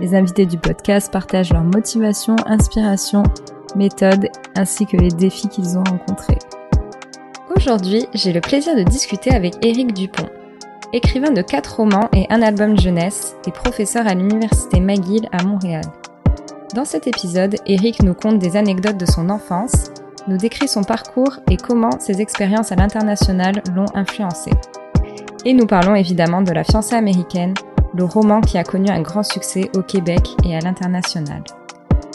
Les 0.00 0.14
invités 0.14 0.46
du 0.46 0.56
podcast 0.56 1.12
partagent 1.12 1.52
leurs 1.52 1.62
motivations, 1.62 2.36
inspirations, 2.46 3.22
méthodes 3.76 4.28
ainsi 4.56 4.86
que 4.86 4.96
les 4.96 5.10
défis 5.10 5.48
qu'ils 5.48 5.76
ont 5.76 5.84
rencontrés. 5.84 6.38
Aujourd'hui, 7.54 8.06
j'ai 8.14 8.32
le 8.32 8.40
plaisir 8.40 8.74
de 8.74 8.82
discuter 8.82 9.30
avec 9.34 9.62
Éric 9.62 9.92
Dupont. 9.92 10.28
Écrivain 10.94 11.32
de 11.32 11.42
quatre 11.42 11.76
romans 11.76 12.08
et 12.14 12.26
un 12.30 12.40
album 12.40 12.80
jeunesse 12.80 13.36
et 13.46 13.52
professeur 13.52 14.06
à 14.06 14.14
l'université 14.14 14.80
McGill 14.80 15.28
à 15.32 15.42
Montréal. 15.42 15.84
Dans 16.74 16.86
cet 16.86 17.06
épisode, 17.06 17.56
Éric 17.66 18.02
nous 18.02 18.14
conte 18.14 18.38
des 18.38 18.56
anecdotes 18.56 18.96
de 18.96 19.06
son 19.06 19.28
enfance, 19.28 19.90
nous 20.28 20.38
décrit 20.38 20.68
son 20.68 20.82
parcours 20.82 21.40
et 21.50 21.58
comment 21.58 22.00
ses 22.00 22.22
expériences 22.22 22.72
à 22.72 22.76
l'international 22.76 23.62
l'ont 23.76 23.84
influencé. 23.94 24.50
Et 25.44 25.52
nous 25.52 25.66
parlons 25.66 25.94
évidemment 25.94 26.40
de 26.40 26.52
La 26.52 26.64
fiancée 26.64 26.94
américaine, 26.94 27.54
le 27.94 28.04
roman 28.04 28.40
qui 28.40 28.58
a 28.58 28.64
connu 28.64 28.88
un 28.88 29.00
grand 29.02 29.22
succès 29.22 29.70
au 29.76 29.82
Québec 29.82 30.20
et 30.44 30.56
à 30.56 30.60
l'international. 30.60 31.42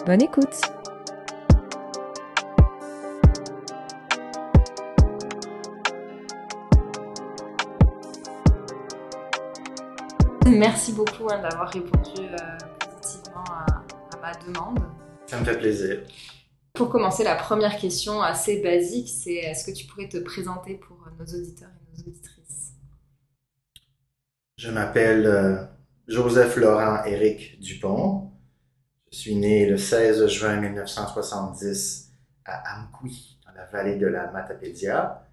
Bonne 0.06 0.22
écoute 0.22 0.62
Merci 10.46 10.94
beaucoup 10.94 11.28
hein, 11.30 11.42
d'avoir 11.42 11.70
répondu 11.70 12.22
euh, 12.22 12.38
positivement 12.80 13.44
à, 13.50 13.66
à 13.66 14.22
ma 14.22 14.32
demande. 14.46 14.80
Ça 15.26 15.40
me 15.40 15.44
fait 15.44 15.58
plaisir. 15.58 15.98
Pour 16.74 16.90
commencer, 16.90 17.24
la 17.24 17.36
première 17.36 17.78
question 17.78 18.22
assez 18.22 18.62
basique, 18.62 19.10
c'est 19.10 19.34
est-ce 19.34 19.66
que 19.66 19.76
tu 19.76 19.86
pourrais 19.86 20.08
te 20.08 20.18
présenter 20.18 20.76
pour 20.76 20.98
nos 21.20 21.26
auditeurs 21.26 21.70
et 21.70 21.98
nos 21.98 22.08
auditrices? 22.08 22.35
Je 24.58 24.72
m'appelle 24.72 25.26
euh, 25.26 25.66
Joseph 26.08 26.56
Laurent 26.56 27.04
Éric 27.04 27.60
Dupont. 27.60 28.32
Je 29.12 29.18
suis 29.18 29.36
né 29.36 29.66
le 29.66 29.76
16 29.76 30.28
juin 30.28 30.62
1970 30.62 32.14
à 32.46 32.78
Amqui, 32.78 33.38
dans 33.46 33.52
la 33.52 33.66
vallée 33.66 33.98
de 33.98 34.08
la 34.08 34.32
Matapédia, 34.32 35.28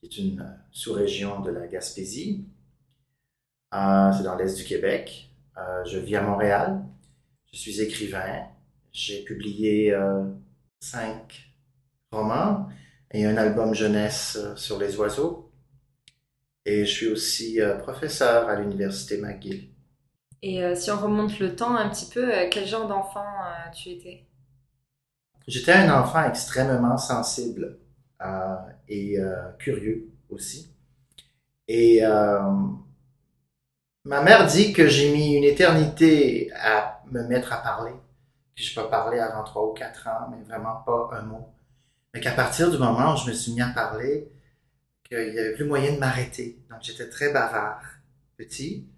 qui 0.00 0.06
est 0.06 0.18
une 0.18 0.40
euh, 0.40 0.56
sous-région 0.72 1.38
de 1.40 1.52
la 1.52 1.68
Gaspésie. 1.68 2.48
Euh, 3.74 4.10
c'est 4.12 4.24
dans 4.24 4.34
l'est 4.34 4.56
du 4.56 4.64
Québec. 4.64 5.30
Je 5.86 5.98
vis 5.98 6.16
à 6.16 6.22
Montréal. 6.22 6.82
Je 7.52 7.58
suis 7.58 7.80
écrivain. 7.80 8.48
J'ai 8.92 9.22
publié 9.22 9.96
cinq 10.80 11.54
romans 12.10 12.68
et 13.12 13.24
un 13.24 13.36
album 13.36 13.72
jeunesse 13.72 14.36
sur 14.56 14.78
les 14.78 14.96
oiseaux. 14.96 15.43
Et 16.66 16.84
je 16.84 16.90
suis 16.90 17.08
aussi 17.08 17.60
euh, 17.60 17.76
professeur 17.76 18.48
à 18.48 18.56
l'université 18.56 19.18
McGill. 19.18 19.68
Et 20.42 20.62
euh, 20.62 20.76
si 20.76 20.92
on 20.92 20.96
remonte 21.00 21.40
le 21.40 21.56
temps 21.56 21.74
un 21.74 21.88
petit 21.88 22.08
peu, 22.08 22.32
euh, 22.32 22.46
quel 22.50 22.66
genre 22.68 22.86
d'enfant 22.86 23.24
tu 23.74 23.88
étais? 23.90 24.26
J'étais 25.46 25.72
un 25.72 26.00
enfant 26.00 26.24
extrêmement 26.24 26.96
sensible 26.98 27.78
euh, 28.22 28.56
et 28.88 29.18
euh, 29.18 29.50
curieux 29.58 30.10
aussi. 30.30 30.74
Et 31.68 32.04
euh, 32.04 32.40
ma 34.04 34.22
mère 34.22 34.46
dit 34.46 34.72
que 34.72 34.86
j'ai 34.88 35.12
mis 35.12 35.34
une 35.34 35.44
éternité 35.44 36.50
à 36.54 37.02
me 37.10 37.22
mettre 37.24 37.52
à 37.52 37.58
parler. 37.58 37.92
Que 38.56 38.62
je 38.62 38.74
peux 38.74 38.88
parler 38.88 39.18
avant 39.18 39.44
trois 39.44 39.66
ou 39.68 39.72
quatre 39.72 40.06
ans, 40.08 40.28
mais 40.30 40.42
vraiment 40.44 40.76
pas 40.86 41.10
un 41.12 41.22
mot. 41.22 41.48
Mais 42.14 42.20
qu'à 42.20 42.32
partir 42.32 42.70
du 42.70 42.78
moment 42.78 43.14
où 43.14 43.16
je 43.16 43.28
me 43.28 43.34
suis 43.34 43.52
mis 43.52 43.62
à 43.62 43.68
parler, 43.70 44.30
qu'il 45.14 45.34
y 45.34 45.38
avait 45.38 45.54
plus 45.54 45.64
moyen 45.64 45.94
de 45.94 45.98
m'arrêter. 45.98 46.58
Donc 46.70 46.80
j'étais 46.82 47.08
très 47.08 47.32
bavard, 47.32 47.82
petit. 48.36 48.88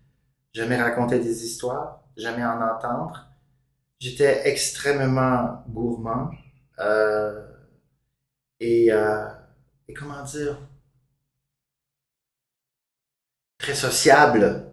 J'aimais 0.53 0.81
raconter 0.81 1.19
des 1.19 1.45
histoires, 1.45 2.03
j'aimais 2.17 2.45
en 2.45 2.61
entendre. 2.61 3.29
J'étais 3.99 4.49
extrêmement 4.49 5.65
gourmand. 5.69 6.31
Euh, 6.79 7.47
et, 8.61 8.93
euh, 8.93 9.27
et 9.89 9.95
comment 9.95 10.23
dire? 10.25 10.59
Très 13.59 13.75
sociable. 13.75 14.73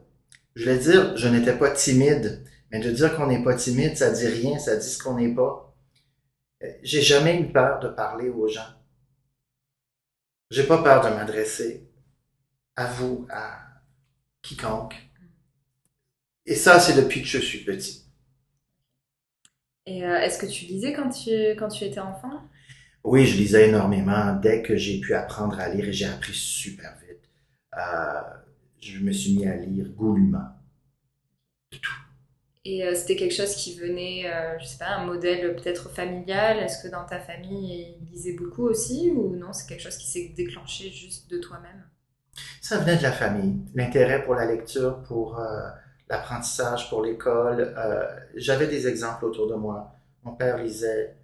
Je 0.56 0.66
vais 0.66 0.78
dire, 0.78 1.18
je 1.18 1.28
n'étais 1.28 1.58
pas 1.58 1.72
timide. 1.72 2.46
Mais 2.72 2.80
de 2.80 2.92
dire 2.92 3.16
qu'on 3.16 3.28
n'est 3.28 3.44
pas 3.44 3.56
timide, 3.56 3.96
ça 3.98 4.12
dit 4.12 4.28
rien, 4.28 4.58
ça 4.60 4.76
dit 4.76 4.88
ce 4.90 5.02
qu'on 5.02 5.16
n'est 5.16 5.34
pas. 5.34 5.76
Euh, 6.64 6.68
J'ai 6.82 7.02
jamais 7.02 7.40
eu 7.40 7.52
peur 7.52 7.80
de 7.80 7.90
parler 7.90 8.30
aux 8.30 8.48
gens. 8.48 8.83
J'ai 10.54 10.68
pas 10.68 10.84
peur 10.84 11.04
de 11.04 11.10
m'adresser 11.10 11.90
à 12.76 12.86
vous, 12.86 13.26
à 13.32 13.58
quiconque. 14.44 14.96
Et 16.46 16.54
ça, 16.54 16.80
c'est 16.80 16.94
depuis 16.96 17.24
que 17.24 17.28
je 17.28 17.40
suis 17.40 17.64
petit. 17.64 18.06
Et 19.86 20.04
euh, 20.06 20.20
est-ce 20.20 20.38
que 20.38 20.46
tu 20.46 20.66
lisais 20.66 20.92
quand 20.94 21.10
tu, 21.10 21.32
quand 21.58 21.70
tu 21.70 21.86
étais 21.86 22.02
enfant? 22.02 22.42
Oui, 23.04 23.26
je 23.26 23.38
lisais 23.38 23.70
énormément 23.70 24.36
dès 24.36 24.62
que 24.62 24.76
j'ai 24.78 25.00
pu 25.00 25.14
apprendre 25.14 25.60
à 25.60 25.70
lire 25.70 25.88
et 25.88 25.94
j'ai 25.94 26.06
appris 26.06 26.34
super 26.34 26.96
vite. 27.08 27.30
Euh, 27.78 28.22
je 28.82 29.00
me 29.00 29.12
suis 29.12 29.36
mis 29.36 29.46
à 29.46 29.56
lire 29.56 29.90
goulûment. 29.90 30.50
Et 32.66 32.86
euh, 32.86 32.96
c'était 32.96 33.18
quelque 33.18 33.34
chose 33.34 33.56
qui 33.56 33.78
venait, 33.78 34.24
euh, 34.26 34.58
je 34.60 34.66
sais 34.66 34.78
pas, 34.78 34.88
un 34.96 35.06
modèle 35.06 35.56
peut-être 35.56 35.90
familial 35.90 36.60
Est-ce 36.60 36.82
que 36.82 36.88
dans 36.90 37.06
ta 37.06 37.20
famille, 37.20 37.98
ils 38.02 38.10
lisaient 38.10 38.36
beaucoup 38.38 38.64
aussi 38.64 39.12
Ou 39.12 39.36
non, 39.36 39.52
c'est 39.52 39.68
quelque 39.68 39.82
chose 39.82 39.98
qui 39.98 40.08
s'est 40.08 40.32
déclenché 40.36 40.90
juste 40.90 41.30
de 41.30 41.40
toi-même? 41.40 41.84
Ça 42.62 42.78
venait 42.78 42.96
de 42.96 43.04
la 43.04 43.12
famille. 43.12 43.58
L'intérêt 43.76 44.24
pour 44.24 44.36
la 44.36 44.46
lecture, 44.46 45.04
pour 45.04 45.40
euh, 45.40 45.68
l'apprentissage, 46.08 46.90
pour 46.90 47.04
l'école. 47.04 47.74
Euh, 47.78 48.06
J'avais 48.36 48.68
des 48.68 48.88
exemples 48.88 49.26
autour 49.26 49.50
de 49.50 49.56
moi. 49.56 49.96
Mon 50.24 50.34
père 50.34 50.58
lisait, 50.58 51.18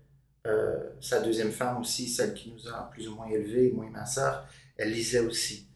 sa 0.99 1.21
deuxième 1.21 1.51
femme 1.51 1.79
aussi, 1.79 2.07
celle 2.07 2.33
qui 2.33 2.51
nous 2.51 2.67
a 2.67 2.89
plus 2.89 3.07
ou 3.07 3.13
moins 3.15 3.27
élevés, 3.27 3.71
moi 3.71 3.85
et 3.85 3.89
ma 3.91 4.03
sœur, 4.05 4.47
elle 4.77 4.91
lisait 4.91 5.19
aussi. 5.19 5.67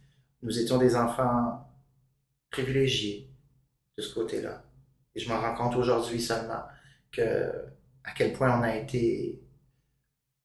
Nous 0.42 0.58
étions 0.58 0.80
des 0.80 0.96
enfants 0.96 1.70
privilégiés 2.50 3.30
de 3.96 4.02
ce 4.02 4.16
côté-là. 4.16 4.63
Et 5.16 5.20
je 5.20 5.30
m'en 5.30 5.40
rends 5.40 5.56
compte 5.56 5.76
aujourd'hui 5.76 6.22
seulement 6.22 6.64
que 7.12 7.52
à 8.04 8.12
quel 8.16 8.34
point 8.34 8.60
on 8.60 8.64
a 8.64 8.76
été 8.76 9.40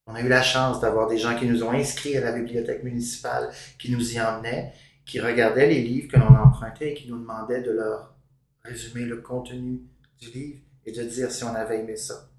on 0.08 0.14
a 0.14 0.22
eu 0.22 0.28
la 0.28 0.42
chance 0.42 0.80
d'avoir 0.80 1.06
des 1.06 1.18
gens 1.18 1.38
qui 1.38 1.44
nous 1.44 1.62
ont 1.62 1.70
inscrits 1.70 2.16
à 2.16 2.22
la 2.22 2.32
bibliothèque 2.32 2.82
municipale, 2.82 3.50
qui 3.78 3.92
nous 3.92 4.14
y 4.14 4.18
emmenaient, 4.18 4.72
qui 5.04 5.20
regardaient 5.20 5.66
les 5.66 5.82
livres 5.82 6.10
que 6.10 6.18
l'on 6.18 6.34
empruntait 6.34 6.92
et 6.92 6.94
qui 6.94 7.08
nous 7.08 7.18
demandaient 7.18 7.60
de 7.60 7.72
leur 7.72 8.14
résumer 8.62 9.04
le 9.04 9.18
contenu 9.18 9.82
du 10.18 10.30
livre 10.30 10.60
et 10.86 10.92
de 10.92 11.02
dire 11.02 11.30
si 11.30 11.44
on 11.44 11.54
avait 11.54 11.80
aimé 11.80 11.96
ça. 11.96 12.30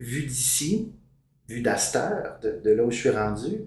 Vu 0.00 0.26
d'ici, 0.26 0.92
vu 1.48 1.60
d'Astor, 1.62 2.40
de, 2.42 2.60
de 2.60 2.70
là 2.70 2.82
où 2.82 2.90
je 2.90 2.96
suis 2.96 3.10
rendu, 3.10 3.60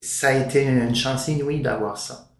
ça 0.00 0.28
a 0.28 0.32
été 0.32 0.64
une 0.64 0.94
chance 0.94 1.28
inouïe 1.28 1.60
d'avoir 1.60 1.98
ça. 1.98 2.34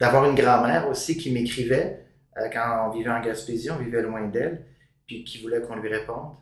D'avoir 0.00 0.24
une 0.24 0.34
grand-mère 0.34 0.88
aussi 0.88 1.18
qui 1.18 1.30
m'écrivait 1.32 2.01
quand 2.34 2.88
on 2.88 2.90
vivait 2.90 3.10
en 3.10 3.20
Gaspésie, 3.20 3.70
on 3.70 3.78
vivait 3.78 4.02
loin 4.02 4.26
d'elle, 4.28 4.64
puis 5.06 5.24
qui 5.24 5.42
voulait 5.42 5.60
qu'on 5.60 5.76
lui 5.76 5.88
réponde 5.88 6.34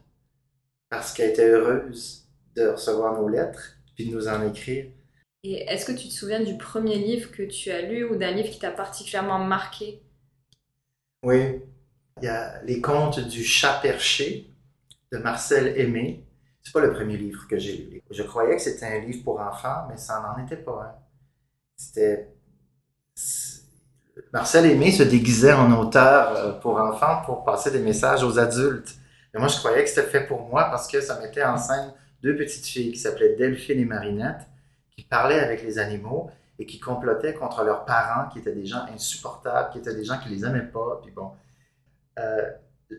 parce 0.89 1.13
qu'elle 1.13 1.31
était 1.31 1.49
heureuse 1.49 2.29
de 2.57 2.69
recevoir 2.69 3.15
nos 3.15 3.29
lettres 3.29 3.77
puis 3.95 4.09
de 4.09 4.15
nous 4.15 4.29
en 4.29 4.47
écrire. 4.47 4.91
Et 5.43 5.63
est-ce 5.63 5.87
que 5.87 5.93
tu 5.93 6.09
te 6.09 6.13
souviens 6.13 6.43
du 6.43 6.59
premier 6.59 6.97
livre 6.99 7.31
que 7.31 7.45
tu 7.45 7.71
as 7.71 7.81
lu 7.81 8.05
ou 8.05 8.17
d'un 8.17 8.33
livre 8.33 8.51
qui 8.51 8.59
t'a 8.59 8.73
particulièrement 8.73 9.39
marqué? 9.39 10.03
Oui, 11.23 11.63
il 12.19 12.25
y 12.25 12.29
a 12.29 12.63
Les 12.65 12.81
Contes 12.81 13.21
du 13.21 13.43
chat 13.45 13.79
perché 13.81 14.51
de 15.13 15.19
Marcel 15.19 15.79
Aimé. 15.79 16.27
C'est 16.63 16.73
pas 16.73 16.81
le 16.81 16.93
premier 16.93 17.17
livre 17.17 17.47
que 17.49 17.59
j'ai 17.59 17.77
lu. 17.77 18.03
Je 18.11 18.23
croyais 18.23 18.57
que 18.57 18.63
c'était 18.63 18.87
un 18.87 18.99
livre 19.01 19.25
pour 19.25 19.41
enfants, 19.41 19.87
mais 19.89 19.97
ça 19.97 20.21
n'en 20.21 20.45
était 20.45 20.63
pas 20.63 20.83
un. 20.83 20.95
C'était 21.77 22.29
Marcel 24.33 24.67
Aimé 24.67 24.93
se 24.93 25.03
déguisait 25.03 25.53
en 25.53 25.73
auteur 25.79 26.37
euh, 26.37 26.53
pour 26.53 26.79
enfants 26.79 27.23
pour 27.25 27.45
passer 27.45 27.71
des 27.71 27.81
messages 27.81 28.23
aux 28.23 28.39
adultes. 28.39 28.95
Et 29.35 29.39
moi, 29.39 29.49
je 29.49 29.57
croyais 29.59 29.85
que 29.85 29.91
c'était 29.91 30.09
fait 30.09 30.27
pour 30.27 30.43
moi 30.49 30.65
parce 30.71 30.89
que 30.89 31.01
ça 31.01 31.19
mettait 31.21 31.45
en 31.45 31.57
scène 31.57 31.93
deux 32.23 32.37
petites 32.37 32.67
filles 32.67 32.93
qui 32.93 32.99
s'appelaient 32.99 33.37
Delphine 33.37 33.81
et 33.81 33.85
Marinette, 33.85 34.47
qui 34.97 35.05
parlaient 35.05 35.41
avec 35.41 35.63
les 35.63 35.79
animaux 35.79 36.31
et 36.59 36.67
qui 36.67 36.79
complotaient 36.79 37.35
contre 37.35 37.65
leurs 37.65 37.85
parents, 37.85 38.29
qui 38.29 38.41
étaient 38.41 38.55
des 38.55 38.67
gens 38.67 38.85
insupportables, 38.95 39.71
qui 39.73 39.79
étaient 39.79 39.95
des 39.95 40.05
gens 40.05 40.19
qui 40.19 40.29
les 40.29 40.45
aimaient 40.45 40.61
pas. 40.61 41.01
Puis 41.03 41.13
bon, 41.13 41.31
euh, 42.19 42.51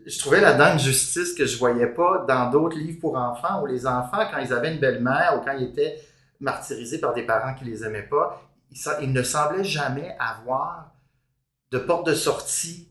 je 0.06 0.18
trouvais 0.18 0.40
là-dedans 0.40 0.78
justice 0.78 1.34
que 1.34 1.46
je 1.46 1.58
voyais 1.58 1.86
pas 1.86 2.24
dans 2.26 2.50
d'autres 2.50 2.76
livres 2.76 3.00
pour 3.00 3.16
enfants 3.16 3.62
où 3.62 3.66
les 3.66 3.86
enfants, 3.86 4.26
quand 4.32 4.38
ils 4.38 4.52
avaient 4.52 4.72
une 4.72 4.80
belle-mère 4.80 5.38
ou 5.38 5.44
quand 5.44 5.52
ils 5.52 5.64
étaient 5.64 6.00
martyrisés 6.40 6.98
par 6.98 7.14
des 7.14 7.22
parents 7.22 7.54
qui 7.54 7.64
les 7.64 7.84
aimaient 7.84 8.02
pas, 8.02 8.42
ils, 9.00 9.12
ne 9.12 9.22
semblaient 9.22 9.64
jamais 9.64 10.16
avoir 10.18 10.91
de 11.72 11.78
porte 11.78 12.06
de 12.06 12.14
sortie, 12.14 12.88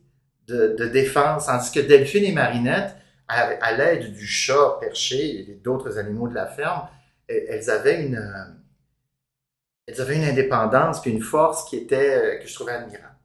de, 0.47 0.87
défense, 0.87 1.45
tandis 1.45 1.71
que 1.71 1.79
Delphine 1.79 2.25
et 2.25 2.33
Marinette, 2.33 2.97
à, 3.27 3.71
l'aide 3.71 4.11
du 4.11 4.27
chat 4.27 4.77
perché 4.81 5.39
et 5.39 5.55
d'autres 5.63 5.97
animaux 5.97 6.27
de 6.27 6.33
la 6.33 6.47
ferme, 6.47 6.89
elles 7.29 7.69
avaient 7.69 8.03
une, 8.03 8.19
elles 9.87 10.01
avaient 10.01 10.17
une 10.17 10.25
indépendance 10.25 10.99
puis 11.01 11.11
une 11.11 11.21
force 11.21 11.69
qui 11.69 11.77
était, 11.77 12.15
euh, 12.15 12.39
que 12.39 12.47
je 12.47 12.53
trouvais 12.53 12.73
admirable. 12.73 13.15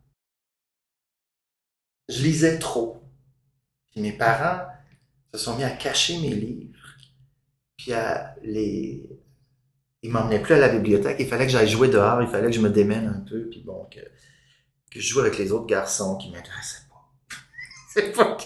Je 2.08 2.22
lisais 2.22 2.60
trop. 2.60 3.02
Puis 3.90 4.00
mes 4.00 4.12
parents 4.12 4.64
se 5.34 5.40
sont 5.40 5.56
mis 5.56 5.64
à 5.64 5.70
cacher 5.70 6.20
mes 6.20 6.34
livres, 6.34 6.78
puis 7.76 7.92
à 7.92 8.36
les... 8.42 9.10
Ils 10.02 10.12
m'emmenaient 10.12 10.42
plus 10.42 10.54
à 10.54 10.58
la 10.58 10.68
bibliothèque, 10.68 11.16
il 11.18 11.26
fallait 11.26 11.46
que 11.46 11.52
j'aille 11.52 11.68
jouer 11.68 11.88
dehors, 11.88 12.22
il 12.22 12.28
fallait 12.28 12.46
que 12.46 12.52
je 12.52 12.60
me 12.60 12.70
démène 12.70 13.08
un 13.08 13.24
peu, 13.28 13.48
puis 13.48 13.62
bon, 13.64 13.88
je 15.00 15.08
joue 15.08 15.20
avec 15.20 15.38
les 15.38 15.52
autres 15.52 15.66
garçons 15.66 16.16
qui 16.16 16.30
m'intéressaient 16.30 16.86
pas. 16.88 17.36
C'est 17.88 18.12
pas... 18.12 18.36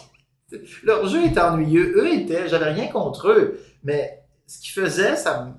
Leur 0.83 1.07
jeu 1.07 1.27
était 1.27 1.41
ennuyeux. 1.41 1.95
Eux 1.97 2.13
étaient, 2.13 2.49
j'avais 2.49 2.73
rien 2.73 2.89
contre 2.89 3.29
eux, 3.29 3.61
mais 3.85 4.25
ce 4.47 4.61
qu'ils 4.61 4.73
faisaient, 4.73 5.15
ça 5.15 5.45
me, 5.45 5.53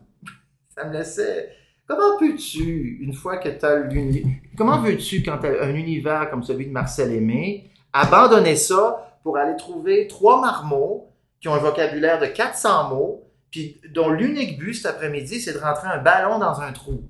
ça 0.75 0.85
me 0.85 0.93
laissait 0.93 1.55
Comment 1.87 2.17
peux-tu, 2.17 2.99
une 3.01 3.13
fois 3.13 3.37
que 3.37 3.49
tu 3.49 3.65
as 3.65 3.79
l'univers, 3.79 4.31
comment 4.57 4.79
veux-tu, 4.79 5.23
quand 5.23 5.39
tu 5.39 5.47
as 5.47 5.63
un 5.63 5.75
univers 5.75 6.29
comme 6.29 6.41
celui 6.41 6.67
de 6.67 6.71
Marcel 6.71 7.11
Aimé, 7.11 7.69
abandonner 7.91 8.55
ça 8.55 9.19
pour 9.23 9.37
aller 9.37 9.57
trouver 9.57 10.07
trois 10.07 10.39
marmots 10.39 11.11
qui 11.41 11.49
ont 11.49 11.53
un 11.53 11.59
vocabulaire 11.59 12.19
de 12.19 12.27
400 12.27 12.89
mots, 12.89 13.29
puis 13.49 13.81
dont 13.89 14.09
l'unique 14.09 14.57
but 14.57 14.73
cet 14.73 14.85
après-midi, 14.85 15.41
c'est 15.41 15.51
de 15.51 15.57
rentrer 15.57 15.89
un 15.89 15.97
ballon 15.97 16.39
dans 16.39 16.61
un 16.61 16.71
trou? 16.71 17.09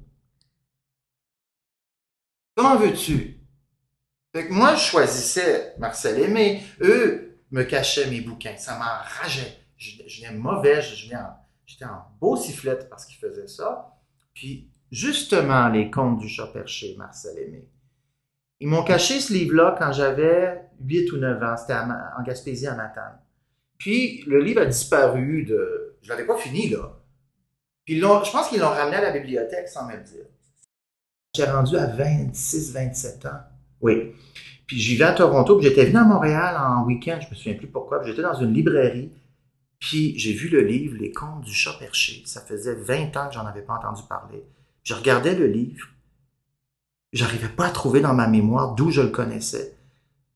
Comment 2.56 2.76
veux-tu? 2.78 3.41
Fait 4.34 4.48
que 4.48 4.54
moi, 4.54 4.76
je 4.76 4.84
choisissais 4.84 5.76
Marcel 5.78 6.20
Aimé. 6.20 6.64
Eux 6.82 7.38
me 7.52 7.64
cachaient 7.64 8.10
mes 8.10 8.22
bouquins. 8.22 8.56
Ça 8.58 8.78
m'enrageait. 8.78 9.58
Je, 9.78 10.22
venais 10.22 10.38
mauvais. 10.38 10.82
J'étais 10.82 11.86
en, 11.86 12.06
beau 12.20 12.38
sifflette 12.38 12.90
parce 12.90 13.06
qu'ils 13.06 13.18
faisaient 13.18 13.48
ça. 13.48 13.98
Puis, 14.34 14.72
justement, 14.90 15.68
les 15.68 15.92
contes 15.92 16.20
du 16.20 16.30
chat 16.30 16.48
perché, 16.48 16.96
Marcel 16.98 17.38
Aimé. 17.40 17.68
Ils 18.62 18.68
m'ont 18.68 18.84
caché 18.84 19.20
ce 19.20 19.34
livre-là 19.34 19.76
quand 19.78 19.92
j'avais 19.92 20.70
8 20.80 21.12
ou 21.12 21.18
9 21.18 21.44
ans. 21.44 21.58
C'était 21.58 21.74
en 21.74 22.24
Gaspésie, 22.24 22.70
en 22.70 22.78
Matane. 22.78 23.20
Puis, 23.78 24.24
le 24.28 24.40
livre 24.40 24.62
a 24.62 24.66
disparu 24.66 25.44
de... 25.44 25.98
Je 26.02 26.10
l'avais 26.10 26.26
pas 26.26 26.38
fini, 26.38 26.70
là. 26.70 27.00
Puis, 27.84 28.00
je 28.00 28.32
pense 28.32 28.48
qu'ils 28.48 28.60
l'ont 28.60 28.70
ramené 28.70 28.98
à 28.98 29.02
la 29.02 29.12
bibliothèque 29.12 29.68
sans 29.68 29.88
me 29.88 29.98
le 29.98 30.04
dire. 30.04 30.26
J'ai 31.36 31.46
rendu 31.46 31.76
à 31.76 31.88
26, 31.88 32.74
27 32.74 33.26
ans. 33.26 33.42
Oui. 33.82 34.14
Puis, 34.68 34.80
j'y 34.80 34.96
vais 34.96 35.06
à 35.06 35.14
Toronto. 35.14 35.58
Puis, 35.58 35.68
j'étais 35.68 35.86
venu 35.86 35.98
à 35.98 36.04
Montréal 36.04 36.58
en 36.58 36.86
week-end. 36.86 37.20
Je 37.22 37.30
me 37.30 37.36
souviens 37.36 37.56
plus 37.56 37.68
pourquoi. 37.68 38.04
J'étais 38.04 38.22
dans 38.22 38.36
une 38.36 38.54
librairie. 38.54 39.12
Puis 39.82 40.18
j'ai 40.18 40.32
vu 40.32 40.48
le 40.48 40.62
livre 40.62 40.96
Les 40.98 41.12
Contes 41.12 41.42
du 41.42 41.52
chat 41.52 41.74
perché. 41.74 42.22
Ça 42.26 42.40
faisait 42.40 42.76
20 42.76 43.18
ans 43.18 43.28
que 43.28 43.34
j'en 43.34 43.46
avais 43.48 43.64
pas 43.64 43.74
entendu 43.74 44.04
parler. 44.08 44.46
Je 44.84 44.94
regardais 44.94 45.36
le 45.36 45.48
livre. 45.48 45.88
J'arrivais 47.12 47.50
pas 47.50 47.66
à 47.66 47.72
trouver 47.72 48.00
dans 48.00 48.14
ma 48.14 48.28
mémoire 48.28 48.76
d'où 48.76 48.92
je 48.92 49.02
le 49.02 49.10
connaissais. 49.10 49.76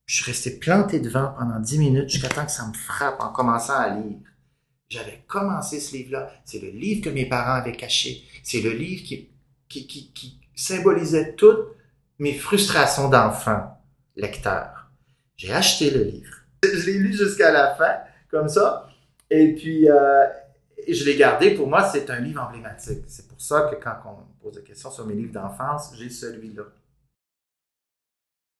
Je 0.07 0.15
suis 0.15 0.25
resté 0.25 0.59
planté 0.59 0.99
devant 0.99 1.33
pendant 1.37 1.59
10 1.59 1.77
minutes 1.77 2.09
jusqu'à 2.09 2.27
temps 2.27 2.45
que 2.45 2.51
ça 2.51 2.67
me 2.67 2.73
frappe 2.73 3.21
en 3.21 3.31
commençant 3.31 3.77
à 3.77 3.89
lire. 3.89 4.17
J'avais 4.89 5.23
commencé 5.27 5.79
ce 5.79 5.95
livre-là. 5.95 6.31
C'est 6.43 6.59
le 6.59 6.69
livre 6.69 7.03
que 7.03 7.09
mes 7.09 7.27
parents 7.27 7.53
avaient 7.53 7.75
caché. 7.75 8.23
C'est 8.43 8.61
le 8.61 8.71
livre 8.71 9.03
qui, 9.03 9.29
qui, 9.69 9.87
qui, 9.87 10.39
symbolisait 10.55 11.35
toutes 11.35 11.67
mes 12.19 12.33
frustrations 12.33 13.09
d'enfant 13.09 13.77
lecteur. 14.15 14.89
J'ai 15.35 15.53
acheté 15.53 15.89
le 15.89 16.03
livre. 16.03 16.33
Je 16.63 16.85
l'ai 16.85 16.97
lu 16.97 17.13
jusqu'à 17.13 17.51
la 17.51 17.75
fin, 17.75 17.97
comme 18.29 18.47
ça. 18.47 18.87
Et 19.29 19.53
puis, 19.53 19.89
euh, 19.89 20.25
je 20.87 21.03
l'ai 21.03 21.15
gardé. 21.15 21.51
Pour 21.51 21.67
moi, 21.67 21.83
c'est 21.83 22.09
un 22.09 22.19
livre 22.19 22.41
emblématique. 22.41 23.03
C'est 23.07 23.27
pour 23.27 23.41
ça 23.41 23.69
que 23.71 23.75
quand 23.75 23.95
on 24.05 24.11
me 24.11 24.41
pose 24.41 24.55
des 24.55 24.63
questions 24.63 24.91
sur 24.91 25.05
mes 25.05 25.13
livres 25.13 25.33
d'enfance, 25.33 25.93
j'ai 25.97 26.09
celui-là. 26.09 26.63